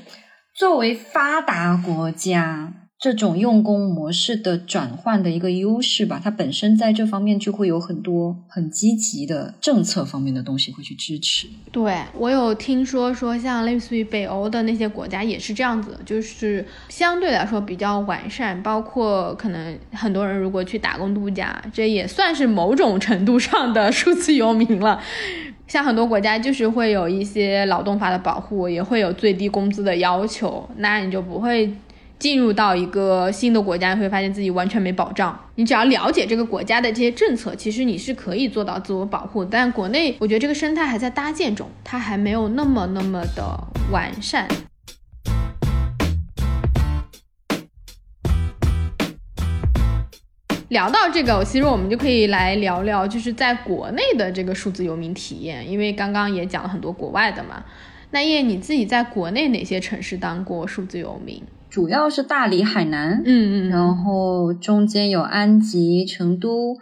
[0.55, 2.71] 作为发达国家。
[2.99, 11.47] 这种用工模式的转换的一个优势吧，它本身在这方面就会有很多很积极的政策方面的东西会去支持。
[11.71, 24.99] 对我有听说说，像类似于北欧的那些国家也是这样子，就是相对来说比较完善，包括可能很多人如果去打工度假，这也算是某种程度上的数字游民了。
[25.67, 31.71] 像很多国家就是会有一些劳动法的保护，也会有最低工资的要求，那你就不会。
[32.19, 35.39] 进入到一个新的国家，你会发现自己完全没保障。
[35.53, 39.45] 你只要了解这个国家的这些政策，其实你是可以做到自我保护。
[39.45, 43.43] 但国内，我觉得这个生态还在搭建中，它还没有那么那么的
[43.91, 44.47] 完善。
[50.69, 57.63] 聊到这个，其实我们就可以来聊聊，就是在国内的这个数字游民体验，因为刚刚也讲了很多国外的嘛。
[58.10, 61.41] 那叶，你自己在国内哪些城市当过数字游民？
[61.78, 66.75] 主要是大理、海南，嗯嗯，然后中间有安吉、成都，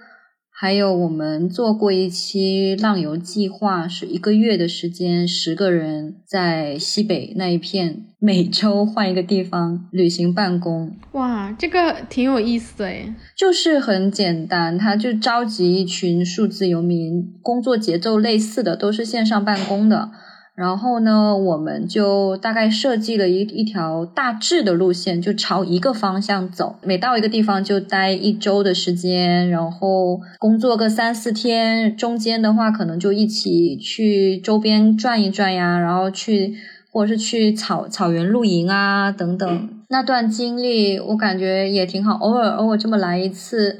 [0.49, 10.95] 还有我们做过一期浪游计划，是一个月的时间，十个人在西北那一片，每周换一个地方旅行办公。
[11.11, 13.13] 哇，这个挺有意思的诶。
[13.37, 20.11] 就是很简单，他就召集一群数字游民，工作节奏类似的，都是线上办公的。
[20.55, 26.77] 然后呢，我们就大概设计了一一条大致的路线，就朝一个方向走。
[26.81, 31.97] 每到一个地方就待一周的时间，然后工作个三四天。
[31.97, 36.55] 中间的话，可能就一起去周边转一转呀，然后去
[36.89, 39.69] 或者是去草草原露营啊等等。
[39.89, 43.77] 那段经历我感觉也挺好，偶尔偶尔这么来一次，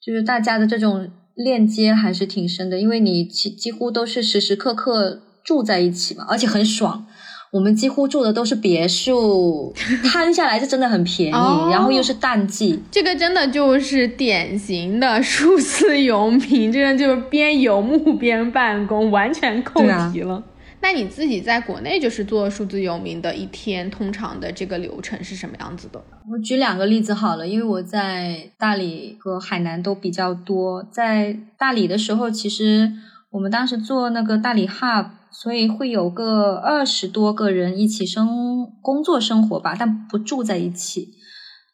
[0.00, 5.20] 就是大家的这种链接还是挺深的，因为你几几乎都是时时刻刻。
[5.46, 7.06] 住在一起嘛，而且很爽。
[7.52, 9.72] 我们几乎住的都是别墅，
[10.04, 12.82] 摊下来是真的很便宜，然后又是淡季。
[12.90, 19.80] 这个真的就是典型的数字游民，真的就是边游牧边办公，完全扣
[20.12, 20.42] 题了。
[20.82, 26.02] 那你自己在国内就是做数字游民的一天，通常的这个流程是什么样子的？
[26.30, 30.82] 我举两个例子好了，因为我在大理和海南都比较多。
[30.90, 32.92] 在大理的时候，其实
[33.30, 35.06] 我们当时做那个大理 Hub。
[35.42, 41.08] 所以会有个二十多个人一起生工作生活吧，但不住在一起。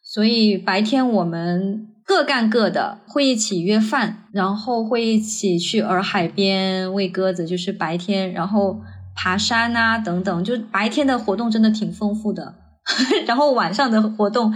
[0.03, 8.81] 所以白天我们各干各的，会一起约饭，然后会一起去洱海边喂鸽子，就是白天，然后
[9.15, 12.55] 爬山啊等等，就白天的活动真的挺丰富的。
[13.27, 14.53] 然后晚上的活动。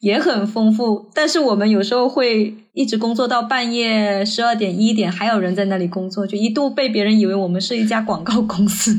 [0.00, 8.98] 也很丰富，但是我们有时候会一直工作到半夜十二点一点，还有人在那里工作，就一度被别人以为我们是一家广告公司，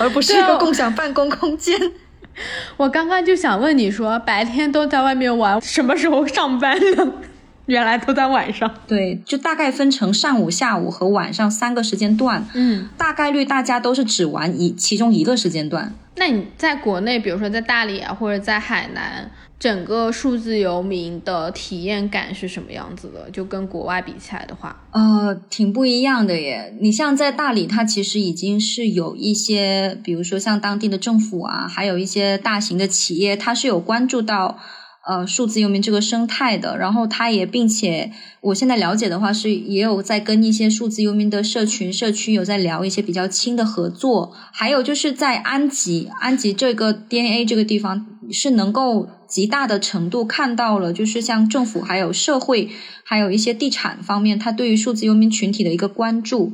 [0.00, 1.78] 而不是一个共享办公空间。
[2.76, 7.12] 我刚刚就想问你说，白天都在外面玩，什么时候上班呢？
[7.66, 8.68] 原来都在晚上。
[8.88, 12.44] 对，就大概分成上午、下午和晚上三个时间段。
[12.54, 15.94] 嗯，大概率大家都是只玩一其中一个时间段。
[16.16, 19.30] 那你在国内，比如说在大理啊，或者在海南？
[19.62, 23.30] 整个数字游民的体验感是什么样子的？
[23.30, 26.76] 就跟国外比起来的话，呃，挺不一样的耶。
[26.80, 34.58] 你像在大理，它其实已经是有一些，比如说像当地的政府啊，还有一些大型的企业，它是有关注到。
[35.04, 52.68] 呃，数字游民这个生态的，然后它也并且，我现在了解的话是也有在跟一些数字游民的社群社区有在聊一些比较亲的合作，还有就是在安吉，安吉这个 DNA 这个地方是能够极大的程度看到了，就是像政府还有社会
[53.02, 56.52] 还有一些地产方面，他对于数字游民群体的一个关注，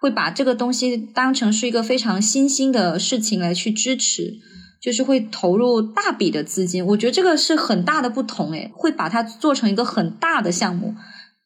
[0.00, 4.34] 会把这个东西当成是一个非常新兴的事情来去支持。
[4.82, 10.94] 就是会投入大笔的资金，我觉得这个是很大的不同诶，会把它做成一个很大的项目，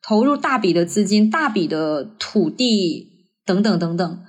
[0.03, 3.09] 投入大笔的资金、大笔的土地
[3.47, 4.21] 等等等等。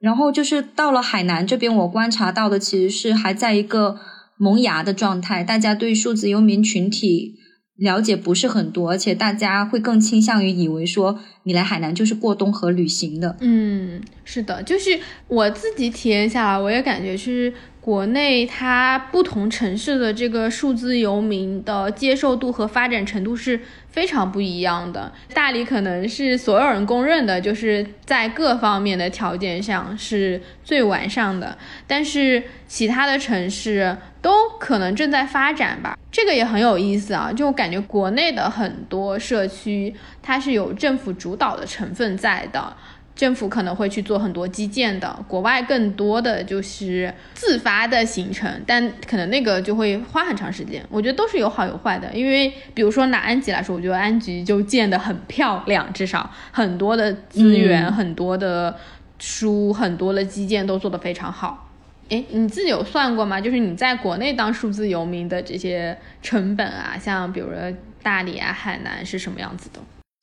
[0.00, 3.98] 然后就是到了海南这边，我观察到的其实是还在一个
[4.40, 7.36] 萌芽的状态，大家对数字游民群体。
[7.80, 13.38] 了解不是很多，而且大家会更倾向于以为说你来海南就是过冬和旅行的。
[13.40, 17.50] 嗯，是的，就是我自己体验下来，我也感觉是
[17.80, 23.60] 国内它不同城市的这个数字游民的接受度和发展程度是。
[23.90, 31.58] 非常不一样的，大理可能是所有人公认的，就是在各方面的条件上是最完善的。
[31.88, 37.32] 但是其他的城市都可能正在发展吧，这个也很有意思啊。
[37.32, 42.72] 就感觉国内的很多社区，它是有政府主导的成分在的。
[43.16, 50.82] 政府可能会去做很多基建的，国外更多的就是自发的形成，但可能那个就会花很长时间。
[50.88, 58.74] 我觉得都是有好有坏的，因为比如说拿安吉来说，我觉得安吉就建得很漂亮，至少很多的资源、很多的
[59.18, 61.68] 书、很多的基建都做得非常好。
[62.08, 63.40] 诶，你自己有算过吗？
[63.40, 67.56] 就是你在国内当数字游民的这些成本啊，像比如说
[68.02, 69.80] 大理啊、海南是什么样子的？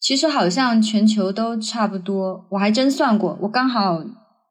[0.08, 3.38] 其实好像全球都差不多，我还真算过。
[3.42, 4.02] 我刚好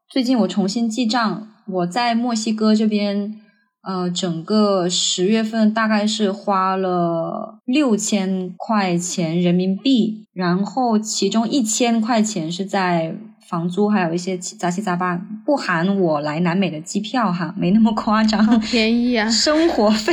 [0.07, 3.41] 最近我重新记账，我在墨西哥这边，
[3.83, 13.17] 呃，整个十月份大概是花了六千块钱人民币，然后其中一千块钱是在
[13.49, 20.13] 房租，还有一些杂七杂八，不含我来南美的机票哈，没那么夸张，便宜啊，生活费，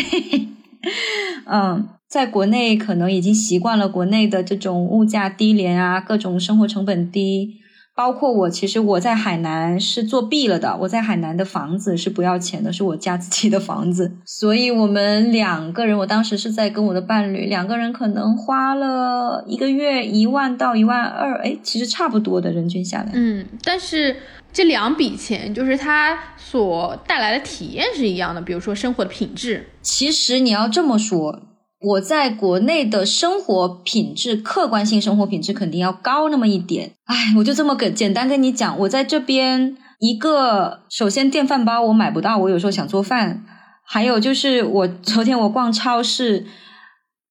[1.52, 1.90] 嗯。
[2.14, 7.56] 在国内可能已经习惯了国内的这种物价低廉啊，各种生活成本低，
[7.96, 10.78] 包括我，其实我在海南是作弊了的。
[10.82, 14.12] 我在海南的房子是不要钱的，是我家自己的房子。
[14.28, 23.10] 所以我们两个人，我当时是在跟我的伴侣两个人，可能花了一个月一万到一万二，哎，其实差不多的人均下来。
[23.16, 24.16] 嗯，但是
[24.52, 29.66] 这两笔钱就是它所带来的体验是一样的，比如说生活的品质。
[29.82, 31.42] 其实你要这么说。
[31.84, 36.94] 我在国内的生活品质，客观性生活品质肯定要高那么一点。
[37.04, 43.44] 哎，我就这么跟简单跟你讲，我在这边一个，首先电饭煲我买不到，我有时候想做饭，
[43.86, 46.46] 还有就是我昨天我逛超市，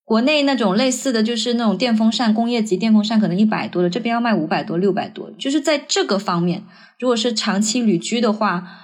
[0.05, 6.63] 国内那种类似的就是那种电风扇，工业级电风扇可能一百多的，这边要卖五百多、六百多，就是在这个方面，
[6.99, 8.81] 如果是长期旅居的话。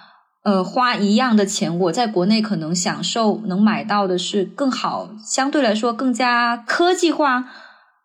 [0.48, 7.44] 呃，花一样的钱，我在国内可能享受能买到的是更好，相对来说更加科技化、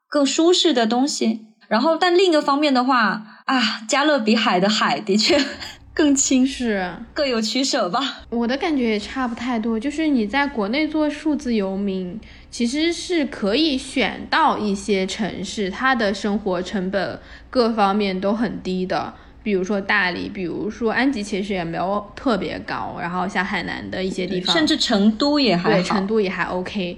[0.10, 1.46] 更舒适的东西。
[1.70, 5.42] 然后，但另一个方面的话啊，加勒比海的海的确
[5.94, 8.24] 更清，是各有取舍吧。
[8.32, 12.20] 我的感觉也差不太多，就是你在国内做数字游民，
[12.52, 17.18] 其实是可以选到一些城市，它的生活成本
[17.50, 19.14] 各方面都很低的。
[19.44, 22.98] 比如说大理，比如说安吉，其实也没有特别高。
[23.00, 26.98] 然后像海南的一些地方，甚至成都也还对，成都也还 OK。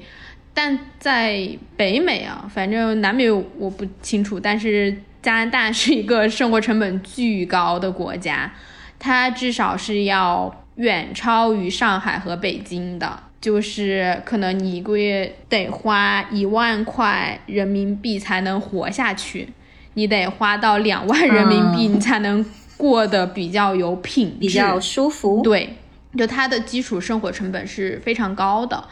[0.54, 4.39] 但在北美啊，反正南美我不清楚。
[4.39, 8.54] 但是加拿大是一个生活成本巨高的国家，
[8.98, 13.20] 它至少是要远超于上海和北京的。
[13.41, 19.50] 就是可能你一个月得花一万块人民币才能活下去。
[19.96, 22.46] 你得花到两万人民币，你才能
[22.78, 25.41] 过得比较有品质、比较舒服。
[25.41, 25.78] 对，
[26.18, 28.88] 就它的基础生活成本是非常高的，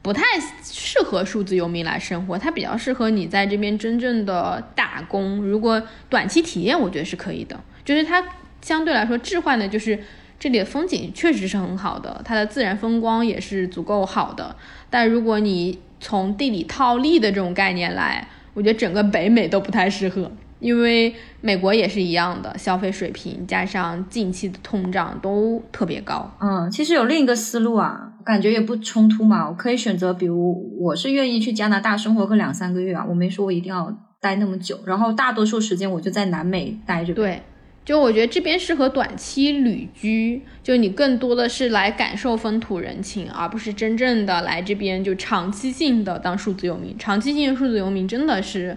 [0.00, 0.22] 不太
[0.62, 2.38] 适合数字游民来生活。
[2.38, 5.42] 它比较适合你在这边真正的打工。
[5.42, 7.58] 如果短期体验，我觉得是可以的。
[7.84, 8.24] 就是它
[8.62, 9.98] 相对来说置换的，就是
[10.38, 14.54] 这里的风景确实是很好的，它的自然风光也是足够好的。
[14.88, 20.30] 但如果你从地理套利的这种概念来，我觉得整个北美都不太适合。
[20.64, 26.34] 因为美国也是一样的，消费水平加上近期的通胀都特别高。
[26.40, 29.46] 嗯，其实有另一个思路啊，感觉也不冲突嘛。
[29.46, 34.80] 我可以选择，比如我是愿意去加拿大生活个两三个月啊，我没说我一定要待那么久。
[34.86, 37.12] 然后大多数时间我就在南美待着。
[37.12, 37.42] 对，
[37.84, 46.96] 就我觉得这边适合短期旅居，就你更多的是来感受风土人情，而不是真正的来这边就长期性的当数字游民。
[46.98, 48.74] 长期性的数字游民真的是。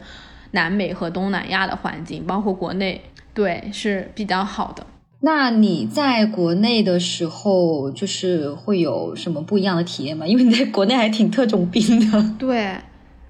[0.52, 3.02] 南美和东南亚的环境，包括国内，
[3.34, 4.86] 对是比较好的。
[5.22, 10.26] 那你在国内的时候，就是会有什么不一样的体验吗？
[10.28, 12.24] 因为你在国内还挺特种兵的。
[12.38, 12.76] 对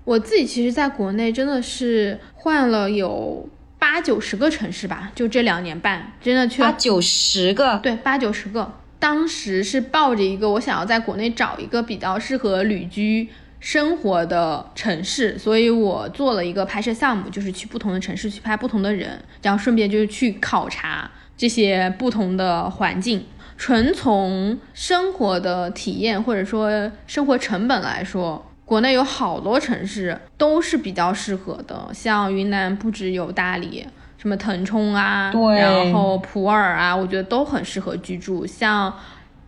[0.03, 3.47] 我自己，其实在国内真的是换了有
[3.80, 7.80] 八九十个城市吧，就这两年半，真的去了八九十个。
[7.82, 8.74] 对，八九十个。
[8.99, 13.30] 当时是抱着一个我想要在国内找一个比较适合旅居。
[13.60, 23.26] 生活的城市，所以我做了一个拍摄项目，就是去不同的城市去拍不同的人，然后顺便就是去考察这些不同的环境。
[23.58, 33.86] 纯从生活的体验或者说生活成本来说，国内有好多城市都是比较适合的，像云南不只有大理，
[34.20, 38.45] 什么腾冲啊，然后普洱啊，我觉得都很适合居住。
[38.45, 38.93] 像。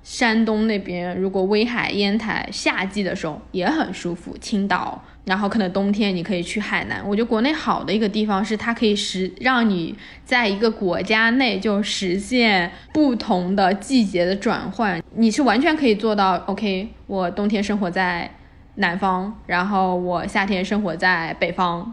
[0.10, 4.36] 山东那边，如果威海、烟台夏季的时候也很舒服。
[4.42, 7.00] 青岛，然后可能冬天你可以去海南。
[7.08, 9.96] 我觉得国内好的一个地方是，它可以实让你
[10.26, 15.00] 在一个国家内就实现不同的季节的转换。
[15.14, 16.38] 你是完全可以做到。
[16.48, 18.32] OK，我冬天生活在
[18.78, 21.86] 南方，然后我夏天生活在北方，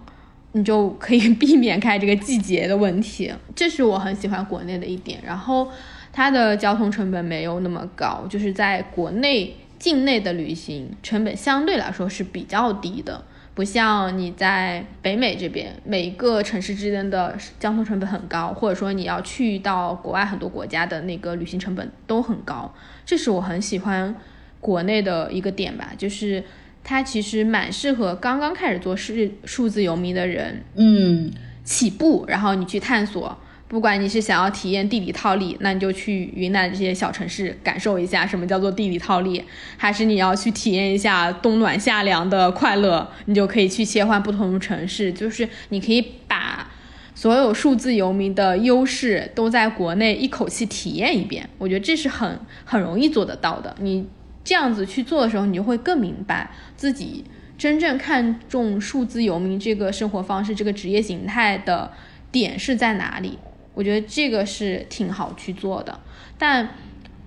[0.53, 3.31] 你就可以 避免开这个季节的问题。
[3.55, 5.21] 这是我很喜欢国内的一点。
[5.23, 5.69] 然后。
[6.17, 22.75] 它的交通成本没有那么高，就是在国内境内的旅行成本相对来说是比较低的，不像你在北美这边，每一个城市之间的交通成本很高，或者说你要去到国外很多国家的那个旅行成本都很高。
[23.05, 24.17] 这是我很喜欢
[24.59, 26.43] 国内的一个点吧，就是
[26.83, 29.13] 它其实蛮适合刚刚开始做数
[29.45, 31.31] 数字游民的人，嗯，
[31.63, 33.37] 起步，然后你去探索。
[33.69, 39.41] 不管你是想要体验地理套利，那你就去云南这些小城市感受一下什么叫做地理套利；
[39.77, 45.13] 还是你要去体验一下冬暖夏凉的快乐，你就可以去切换不同的城市。
[45.13, 46.71] 就是你可以把
[47.13, 51.49] 所有数字游民的优势都在国内一口气体验一遍。
[51.59, 53.75] 我觉得这是很很容易做得到的。
[53.81, 54.07] 你
[54.45, 57.25] 这样子去做的时候，你就会更明白自己
[57.59, 61.91] 真正看重数字游民这个生活方式、这个职业形态的
[62.31, 63.37] 点是在哪里。
[63.77, 66.01] 我觉得这个是挺好去做的。
[66.37, 66.71] 但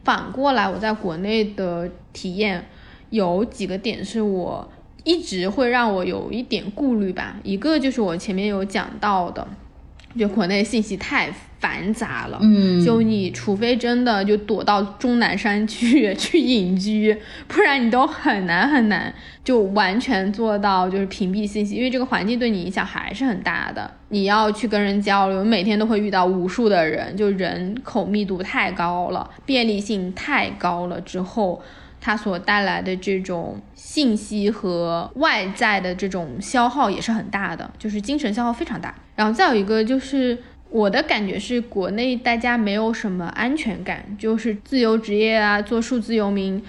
[0.03, 2.65] 反过来，我在国内的体验
[3.11, 4.69] 有几个点是我
[5.03, 7.39] 一直会让我有一点顾虑吧。
[7.43, 9.47] 一个就是我前面有讲到的，
[10.17, 11.29] 就国内信息太。
[11.59, 17.13] 繁杂了，嗯，就你除非真的就躲到终南山去 去隐居，
[17.49, 23.91] 不然你都很难很难就完全做到就是屏蔽信息，因为这个环境对你影响还是很大的。
[24.07, 31.61] 你要去跟人交流，每天都会遇到无数的人，就人口密度太高了，便利性太高了之后，
[32.01, 38.95] 它所带来的这种信息和外在的这种消耗也是很大的，就是精神消耗非常大。
[39.15, 40.37] 然后再有一个就是。
[40.71, 46.63] 我的感觉是，国内大家没有什么安全感，就是自由职业啊，做数字游民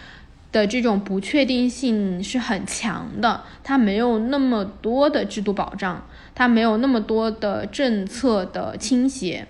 [0.50, 3.42] 的这种不确定性是很强的。
[3.62, 6.02] 它没有那么多的制度保障，
[6.34, 9.46] 它没有那么多的政策的倾斜。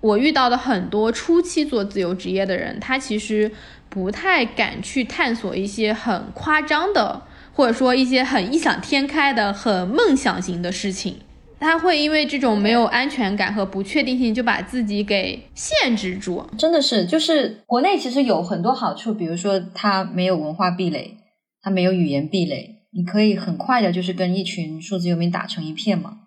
[0.00, 3.52] 我遇到的很多初期做自由职业的人，他其实
[3.92, 11.18] 不太敢去探索一些很夸张的，或者说一些很异想天开的、很梦想型的事情。
[11.60, 16.42] 他会因为这种没有安全感和不确定性，就把自己给限制住。
[16.56, 21.18] 真的是，就是国内其实有很多好处，比如说它没有文化壁垒，
[21.60, 26.21] 它没有语言壁垒，你可以很快的，就是跟一群数字游民打成一片嘛。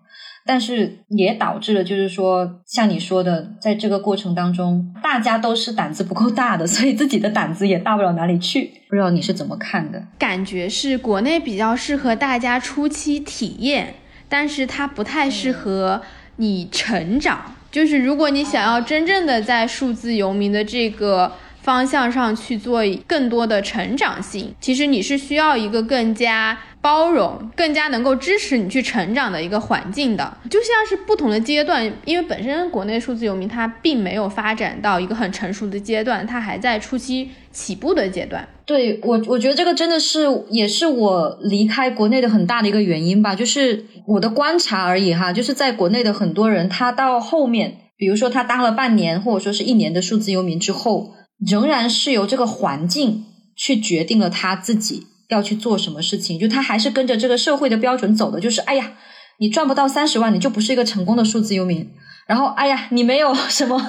[0.46, 8.72] 但是也导致了，就是说像你说的，在这个过程当中，大家都是胆子不够大的， 所以自己的胆子也大不了哪里去。
[8.88, 10.04] 不知道你是怎么看的？
[10.20, 13.96] 感觉是国内比较适合大家初期体验。
[14.28, 16.02] 但是它不太适合
[16.38, 21.32] 你成长，就是如果你想要真正的在数字游民的这个
[21.62, 26.58] 方向上去做更多的成长性，其实你是需要一个更加。
[26.86, 38.48] 包容更加能够支持你去成长的一个环境的，就像是不同的阶段，因为本身国内数字游民它并没有发展到一个很成熟的阶段，它还在初期起步的阶段。
[38.68, 53.26] 对我，我觉得这个真的是也是我离开国内的很大的一个原因吧，就是我的观察而已哈，就是在国内的很多人，他到后面，比如说他当了半年或者说是一年的数字游民之后，仍然是由这个环境
[53.56, 55.08] 去决定了他自己。
[55.30, 58.92] 要去做什么事情，就他还是跟着这个社会的标准走的，就是哎呀，
[59.40, 61.90] 你赚不到三十万，你就不是一个成功的数字游民。
[62.28, 63.80] 然后哎呀，你没有什么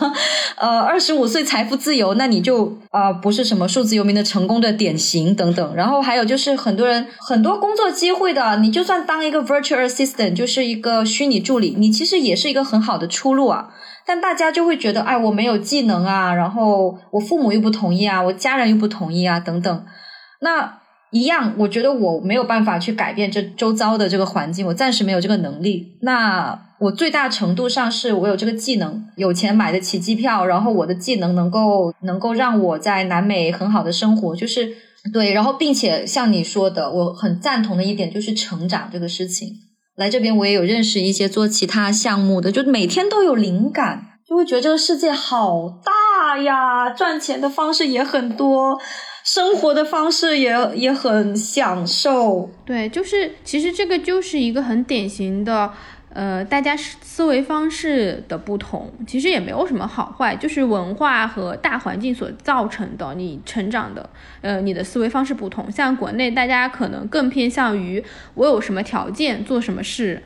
[0.57, 5.75] 呃二十五岁财富自由，那你就啊不是什么数字游民的成功的典型等等。
[5.75, 13.71] 然后还有就是很多人很多工作机会的，你就算当一个 virtual assistant，就是一个虚拟助理，你其实也是一个很好的出路啊。
[14.05, 19.87] 但大家就会觉得，哎，我没有技能啊，然后我父母又不同意啊，我家人又不同意啊，等等。
[20.41, 20.81] 那
[21.17, 25.97] 一样，我觉得我没有办法去改变这周遭的这个环境，我暂时没有这个能力。
[26.03, 34.69] 那我最大程度上是我有这个技能，有钱买得起机票，然后我的技能能够能够让我在南美很好的生活，就是
[35.13, 35.33] 对。
[35.33, 39.49] 然后并且像你说的，我很赞同的一点就是成长这个事情。
[39.97, 48.79] 来这边我也有认识一些做其他项目的，就每天都有灵感，就会觉得这个世界好大呀，赚钱的方式也很多。
[49.27, 55.73] 生活的方式也也很享受，对，就是其实这个就是一个很典型的，
[56.13, 64.09] 呃，大家思维方式的不同，其实也没有什么好坏，就是文化和大环境所造成的，你成长的，
[64.43, 65.69] 呃，你的思维方式不同。
[65.73, 68.05] 像国内大家可能更偏向于
[68.35, 70.23] 我有什么条件做什么事，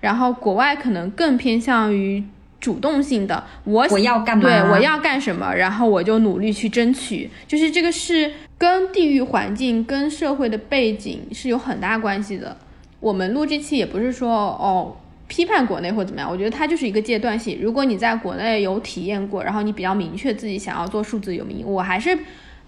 [0.00, 2.24] 然后国外可能更偏向于。
[2.60, 4.42] 主动性的，我我要干嘛？
[4.42, 7.30] 对，我要干什么，然后我就努力去争取。
[7.48, 12.56] 就是这个是跟地域环境、跟社会的背景是有很大关系的。
[13.00, 14.94] 我们录这期也不是说哦
[15.26, 17.58] 批判国内或怎么样，我觉得它就是一个阶段性。
[17.60, 22.18] 如果你在国内有体验过，然后你比较明确自己想要做数字游民，我还是。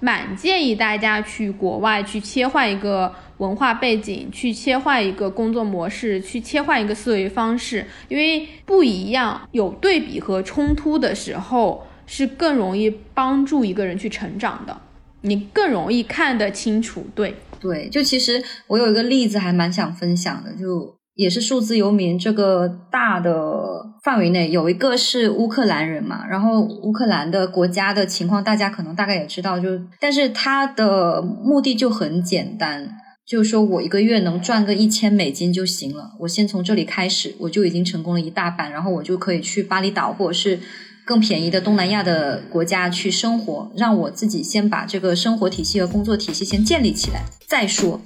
[0.04, 14.80] 蛮建议大家去国外去切换一个文化背景，去切换一个工作模式，去切换一个思维方式，因为不一样，有对比和冲突的时候，是更容易帮助一个人去成长的，
[15.22, 17.04] 你更容易看得清楚。
[17.16, 20.96] 对对，就其实我有一个例子还蛮想分享的，就。
[21.14, 29.68] 也是数字游民这个大的范围内，有一个是乌克兰人嘛，然后乌克兰的国家的情况，大家可能大概也知道，就
[30.00, 32.88] 但是他的目的就很简单，
[33.32, 40.60] 就是说我一个月能赚个一千美金就行了，我先从这里开始，我就已经成功了一大半，然后我就可以去巴厘岛或者是
[41.06, 48.02] 更便宜的东南亚的国家去生活，让我自己先把这个生活体系和工作体系先建立起来再说。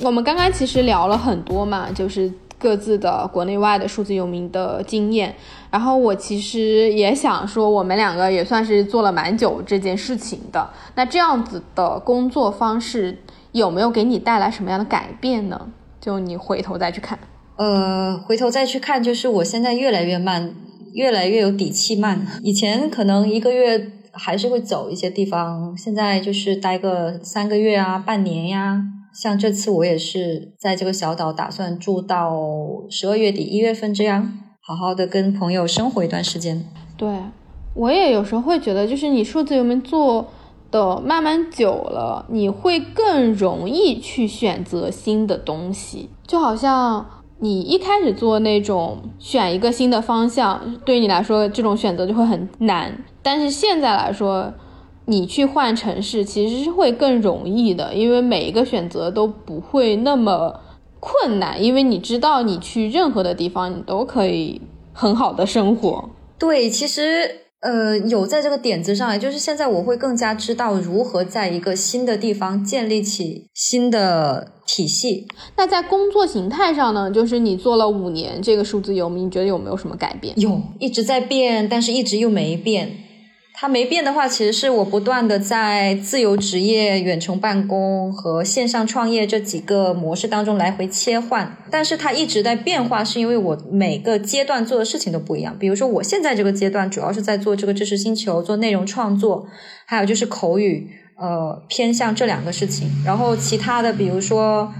[0.00, 5.34] 我们刚刚其实聊了很多嘛，就是各自的国内外的数字游民的经验。
[5.70, 10.70] 然后我其实也想说，我们两个也算是做了蛮久这件事情的。
[10.94, 13.18] 那这样子的工作方式
[13.52, 15.68] 有没有给你带来什么样的改变呢？
[16.00, 17.18] 就你回头再去看，
[17.56, 20.54] 呃，回头再去看，就是我现在越来越慢，
[20.92, 22.24] 越来越有底气慢。
[22.42, 28.82] 以前可能一个月还是会走一些地方，现在就是待个三个月啊，半年呀。
[29.22, 32.36] 像这次我也是在这个小岛打算住到
[32.90, 36.64] 十二月底一月份这样，好好的跟朋友生活一段时间。
[36.98, 37.08] 对，
[37.74, 40.26] 我也有时候会觉得，就是你数字游民做
[40.70, 46.10] 的慢慢久了，你会更容易去选择新的东西。
[46.26, 47.06] 就好像
[47.40, 54.52] 你一开始做那种选一个新的方向，对于你来说这种选择就会很难，但是现在来说。
[55.06, 60.60] 你去换城市其实是会更容易的，因为每一个选择都不会那么
[61.00, 64.60] 困难，因为你知道你去任何的地方，你都可以
[64.92, 66.10] 很好的生活。
[66.38, 75.28] 对，其实呃有在这个点子上，就是现在我会更加知道如何在一个新的地方建立起新的体系。
[75.56, 77.10] 那在工作形态上呢？
[77.10, 80.38] 就是你做了五年这个数字游民，你觉得有没有什么改变？
[80.38, 82.90] 有，一直在变，但是一直又没变。
[83.58, 91.56] 它没变的话，其实是我不断的在自由职业、远程办公和线上创业这几个模式当中来回切换。
[91.70, 95.56] 但是它一直在变化，是因为我每个阶段做的事情都不一样。
[95.58, 99.46] 比如说，我现在这个阶段主要是在做这个知识星球，做内容创作，
[99.86, 102.90] 还有就是口语，呃，偏向这两个事情。
[103.06, 104.70] 然后其他的，比如说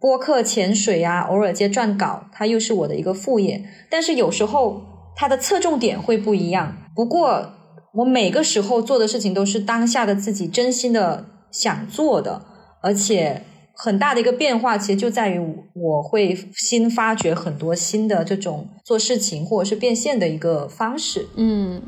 [0.00, 3.62] 播客、潜水啊，偶尔接撰稿，它又是我的一个副业。
[3.88, 4.82] 但是有时候
[5.14, 6.76] 它的侧重点会不一样。
[6.96, 7.52] 不过。
[7.92, 12.42] 我每个时候做的事情都是当下的自己真心的想做的，
[12.80, 13.42] 而且
[13.74, 15.40] 很大的一个变化，其实就在于
[15.74, 21.26] 我会新发掘很多新的这种做事情或者是变现的一个方式。
[21.34, 21.82] 嗯，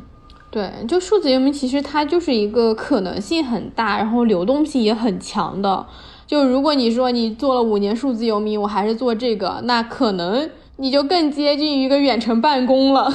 [0.51, 5.87] 对，就数字游民其实它就是一个可能性很大，然后流动性也很强的。
[6.27, 13.15] 就如果你说你做了五年数字游民，我还是做这个，那可能你就更接近于一个远程办公了。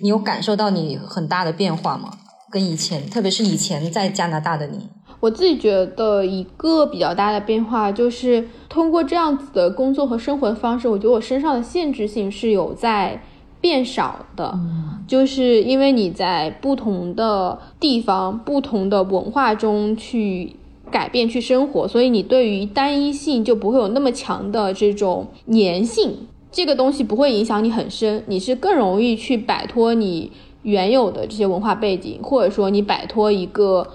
[0.00, 2.10] 你有感受到你很大的变化吗？
[2.50, 4.88] 跟以前，特别是以前在加拿大的你，
[5.20, 13.22] 我自己觉得一个比较大的变化就是通过这样子的工作和生活的方式，我觉得我身上的限制性是有在
[13.60, 14.58] 变少的。
[15.06, 20.56] 就是因为你在不同的地方、不同的文化中去
[20.90, 26.28] 改变、去生活，所以你对于单一性就不会有那么强的这种粘性。
[26.54, 30.30] 这个东西不会影响你很深，你是更容易去摆脱你
[30.62, 33.88] 原有的这些文化背景，或者说你摆脱一个，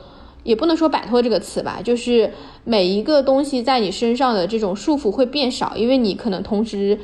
[0.44, 2.34] 也不能说摆脱这个词吧，就是
[2.66, 7.00] 每一个东西在你身上的这种束缚会变少，因为你可能同时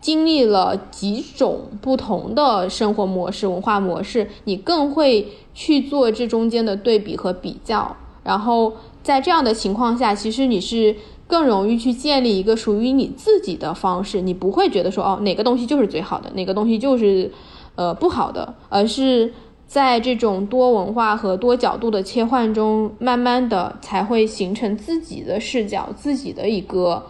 [0.00, 8.72] 经历了几种不同的生活模式、文化模式，你更会去做这中间的对比和比较，然后
[9.04, 10.96] 在这样的情况下，其实你是。
[11.30, 17.30] 更容易去建立一个属于你自己的方式，你不会觉得说哦哪个东西就是最好的，哪个东西就是
[17.76, 19.32] 呃不好的，而是
[19.66, 27.06] 在这种多文化和多角度的切换中，慢慢的才会形成自己的视角，自己的一个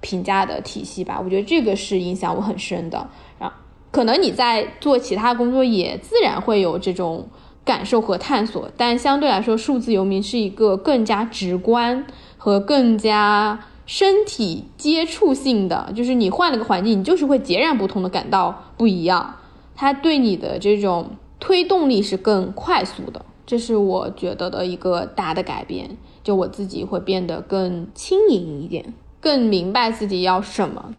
[0.00, 1.20] 评价的体系吧。
[1.22, 3.06] 我觉得这个是影响我很深的。
[3.38, 3.52] 然
[3.90, 7.28] 可能你在做其他工作也自然会有这种
[7.64, 12.06] 感受和探索，但相对来说，数字游民是一个更加直观。
[12.48, 19.36] 和更加身体接触性的，就是你换了个环境，你就是会截然不同的感到不一样。
[19.76, 25.98] 它对你的这种推动力是更快速的，这是我觉得的一个大的改变。
[26.24, 30.94] 就我自己会变得更轻盈一点，更明白自己要什么。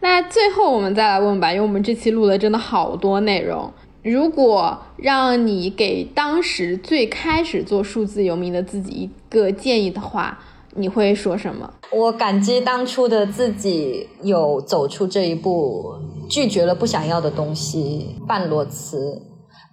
[0.00, 3.70] 那最后我们再来问吧，因为我们这期录了真的好多内容。
[4.02, 10.38] 如果让你给当时最开始做数字游民的自己一个建议的话，
[10.76, 11.72] 你会说什么？
[11.92, 15.94] 我感激当初的自己有走出这一步，
[16.28, 19.22] 拒绝了不想要的东西，半裸辞。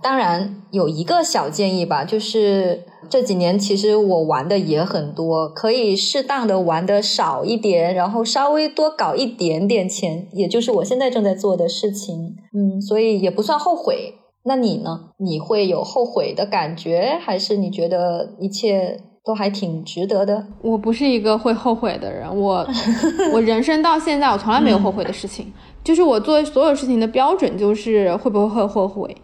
[0.01, 12.35] 当然有一个小建议吧，就是这几年其实我玩的也很多，可以适当的玩的少一点，然后稍微多搞一点点钱，也就是我现在正在做的事情。
[12.53, 14.15] 嗯，所以也不算后悔。
[14.45, 15.11] 那你呢？
[15.17, 18.99] 你会有后悔的感觉，还是你觉得一切？
[19.25, 20.45] 都还挺值得的。
[20.61, 22.67] 我不是一个会后悔的人，我
[23.33, 25.51] 我人生到现在我从来没有后悔的事情。
[25.83, 29.15] 就是我做所有事情的标准就是会不会会后悔。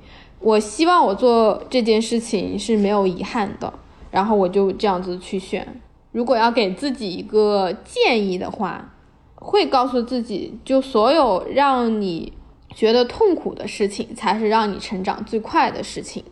[0.41, 3.73] 我希望我做这件事情是没有遗憾的，
[4.11, 5.81] 然后我就这样子去选。
[6.11, 8.93] 如果要给自己一个建议的话，
[9.35, 12.33] 会告诉自己，就所有让你
[12.73, 16.23] 觉得痛苦的事情，才是让你成长最快的事情。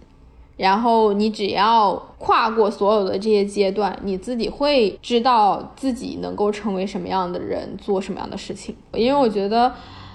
[0.58, 8.76] 然后你只要跨过所有的这些阶段，你自己会知道自己能够成为什么样的人，做什么样的事情。
[8.94, 9.72] 因为我觉得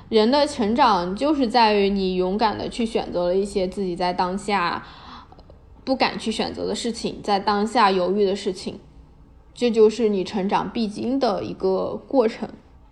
[0.09, 4.84] 人的成长就是在于你勇敢的去选择了一些自己在当下
[5.84, 8.80] 不敢去选择的事情，在当下犹豫的事情，
[9.55, 12.49] 这就是你成长必经的一个过程。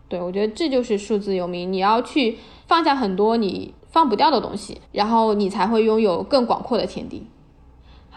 [0.08, 7.26] 对我觉得这就是数字游民，你要去放下很多你放不掉的东西，然后你才会拥有更广阔的天地。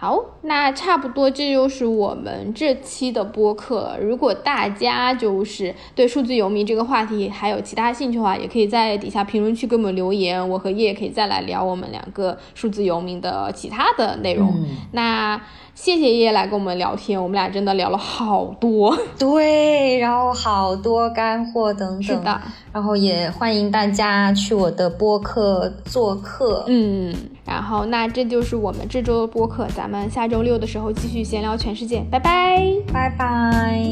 [0.03, 3.95] 好，那差不多这就是我们这期的播客。
[4.01, 14.53] 如果大家就是对数字游民这个话题还有其他兴趣的话，也可以在底下评论区给我们留言，我和叶可以再来聊我们两个数字游民的其他的内容。
[14.91, 15.41] 那。
[15.75, 27.13] 谢谢爷爷来跟我们聊天，我们俩真的聊了好多， 对，然后好多干货等等，是的，然后也欢迎大家去我的播客做客，嗯，
[27.45, 32.61] 然后那这就是我们这周的播客，咱们下周六的时候继续闲聊全世界，拜拜，
[32.93, 33.83] 拜拜，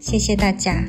[0.00, 0.84] 谢谢大家。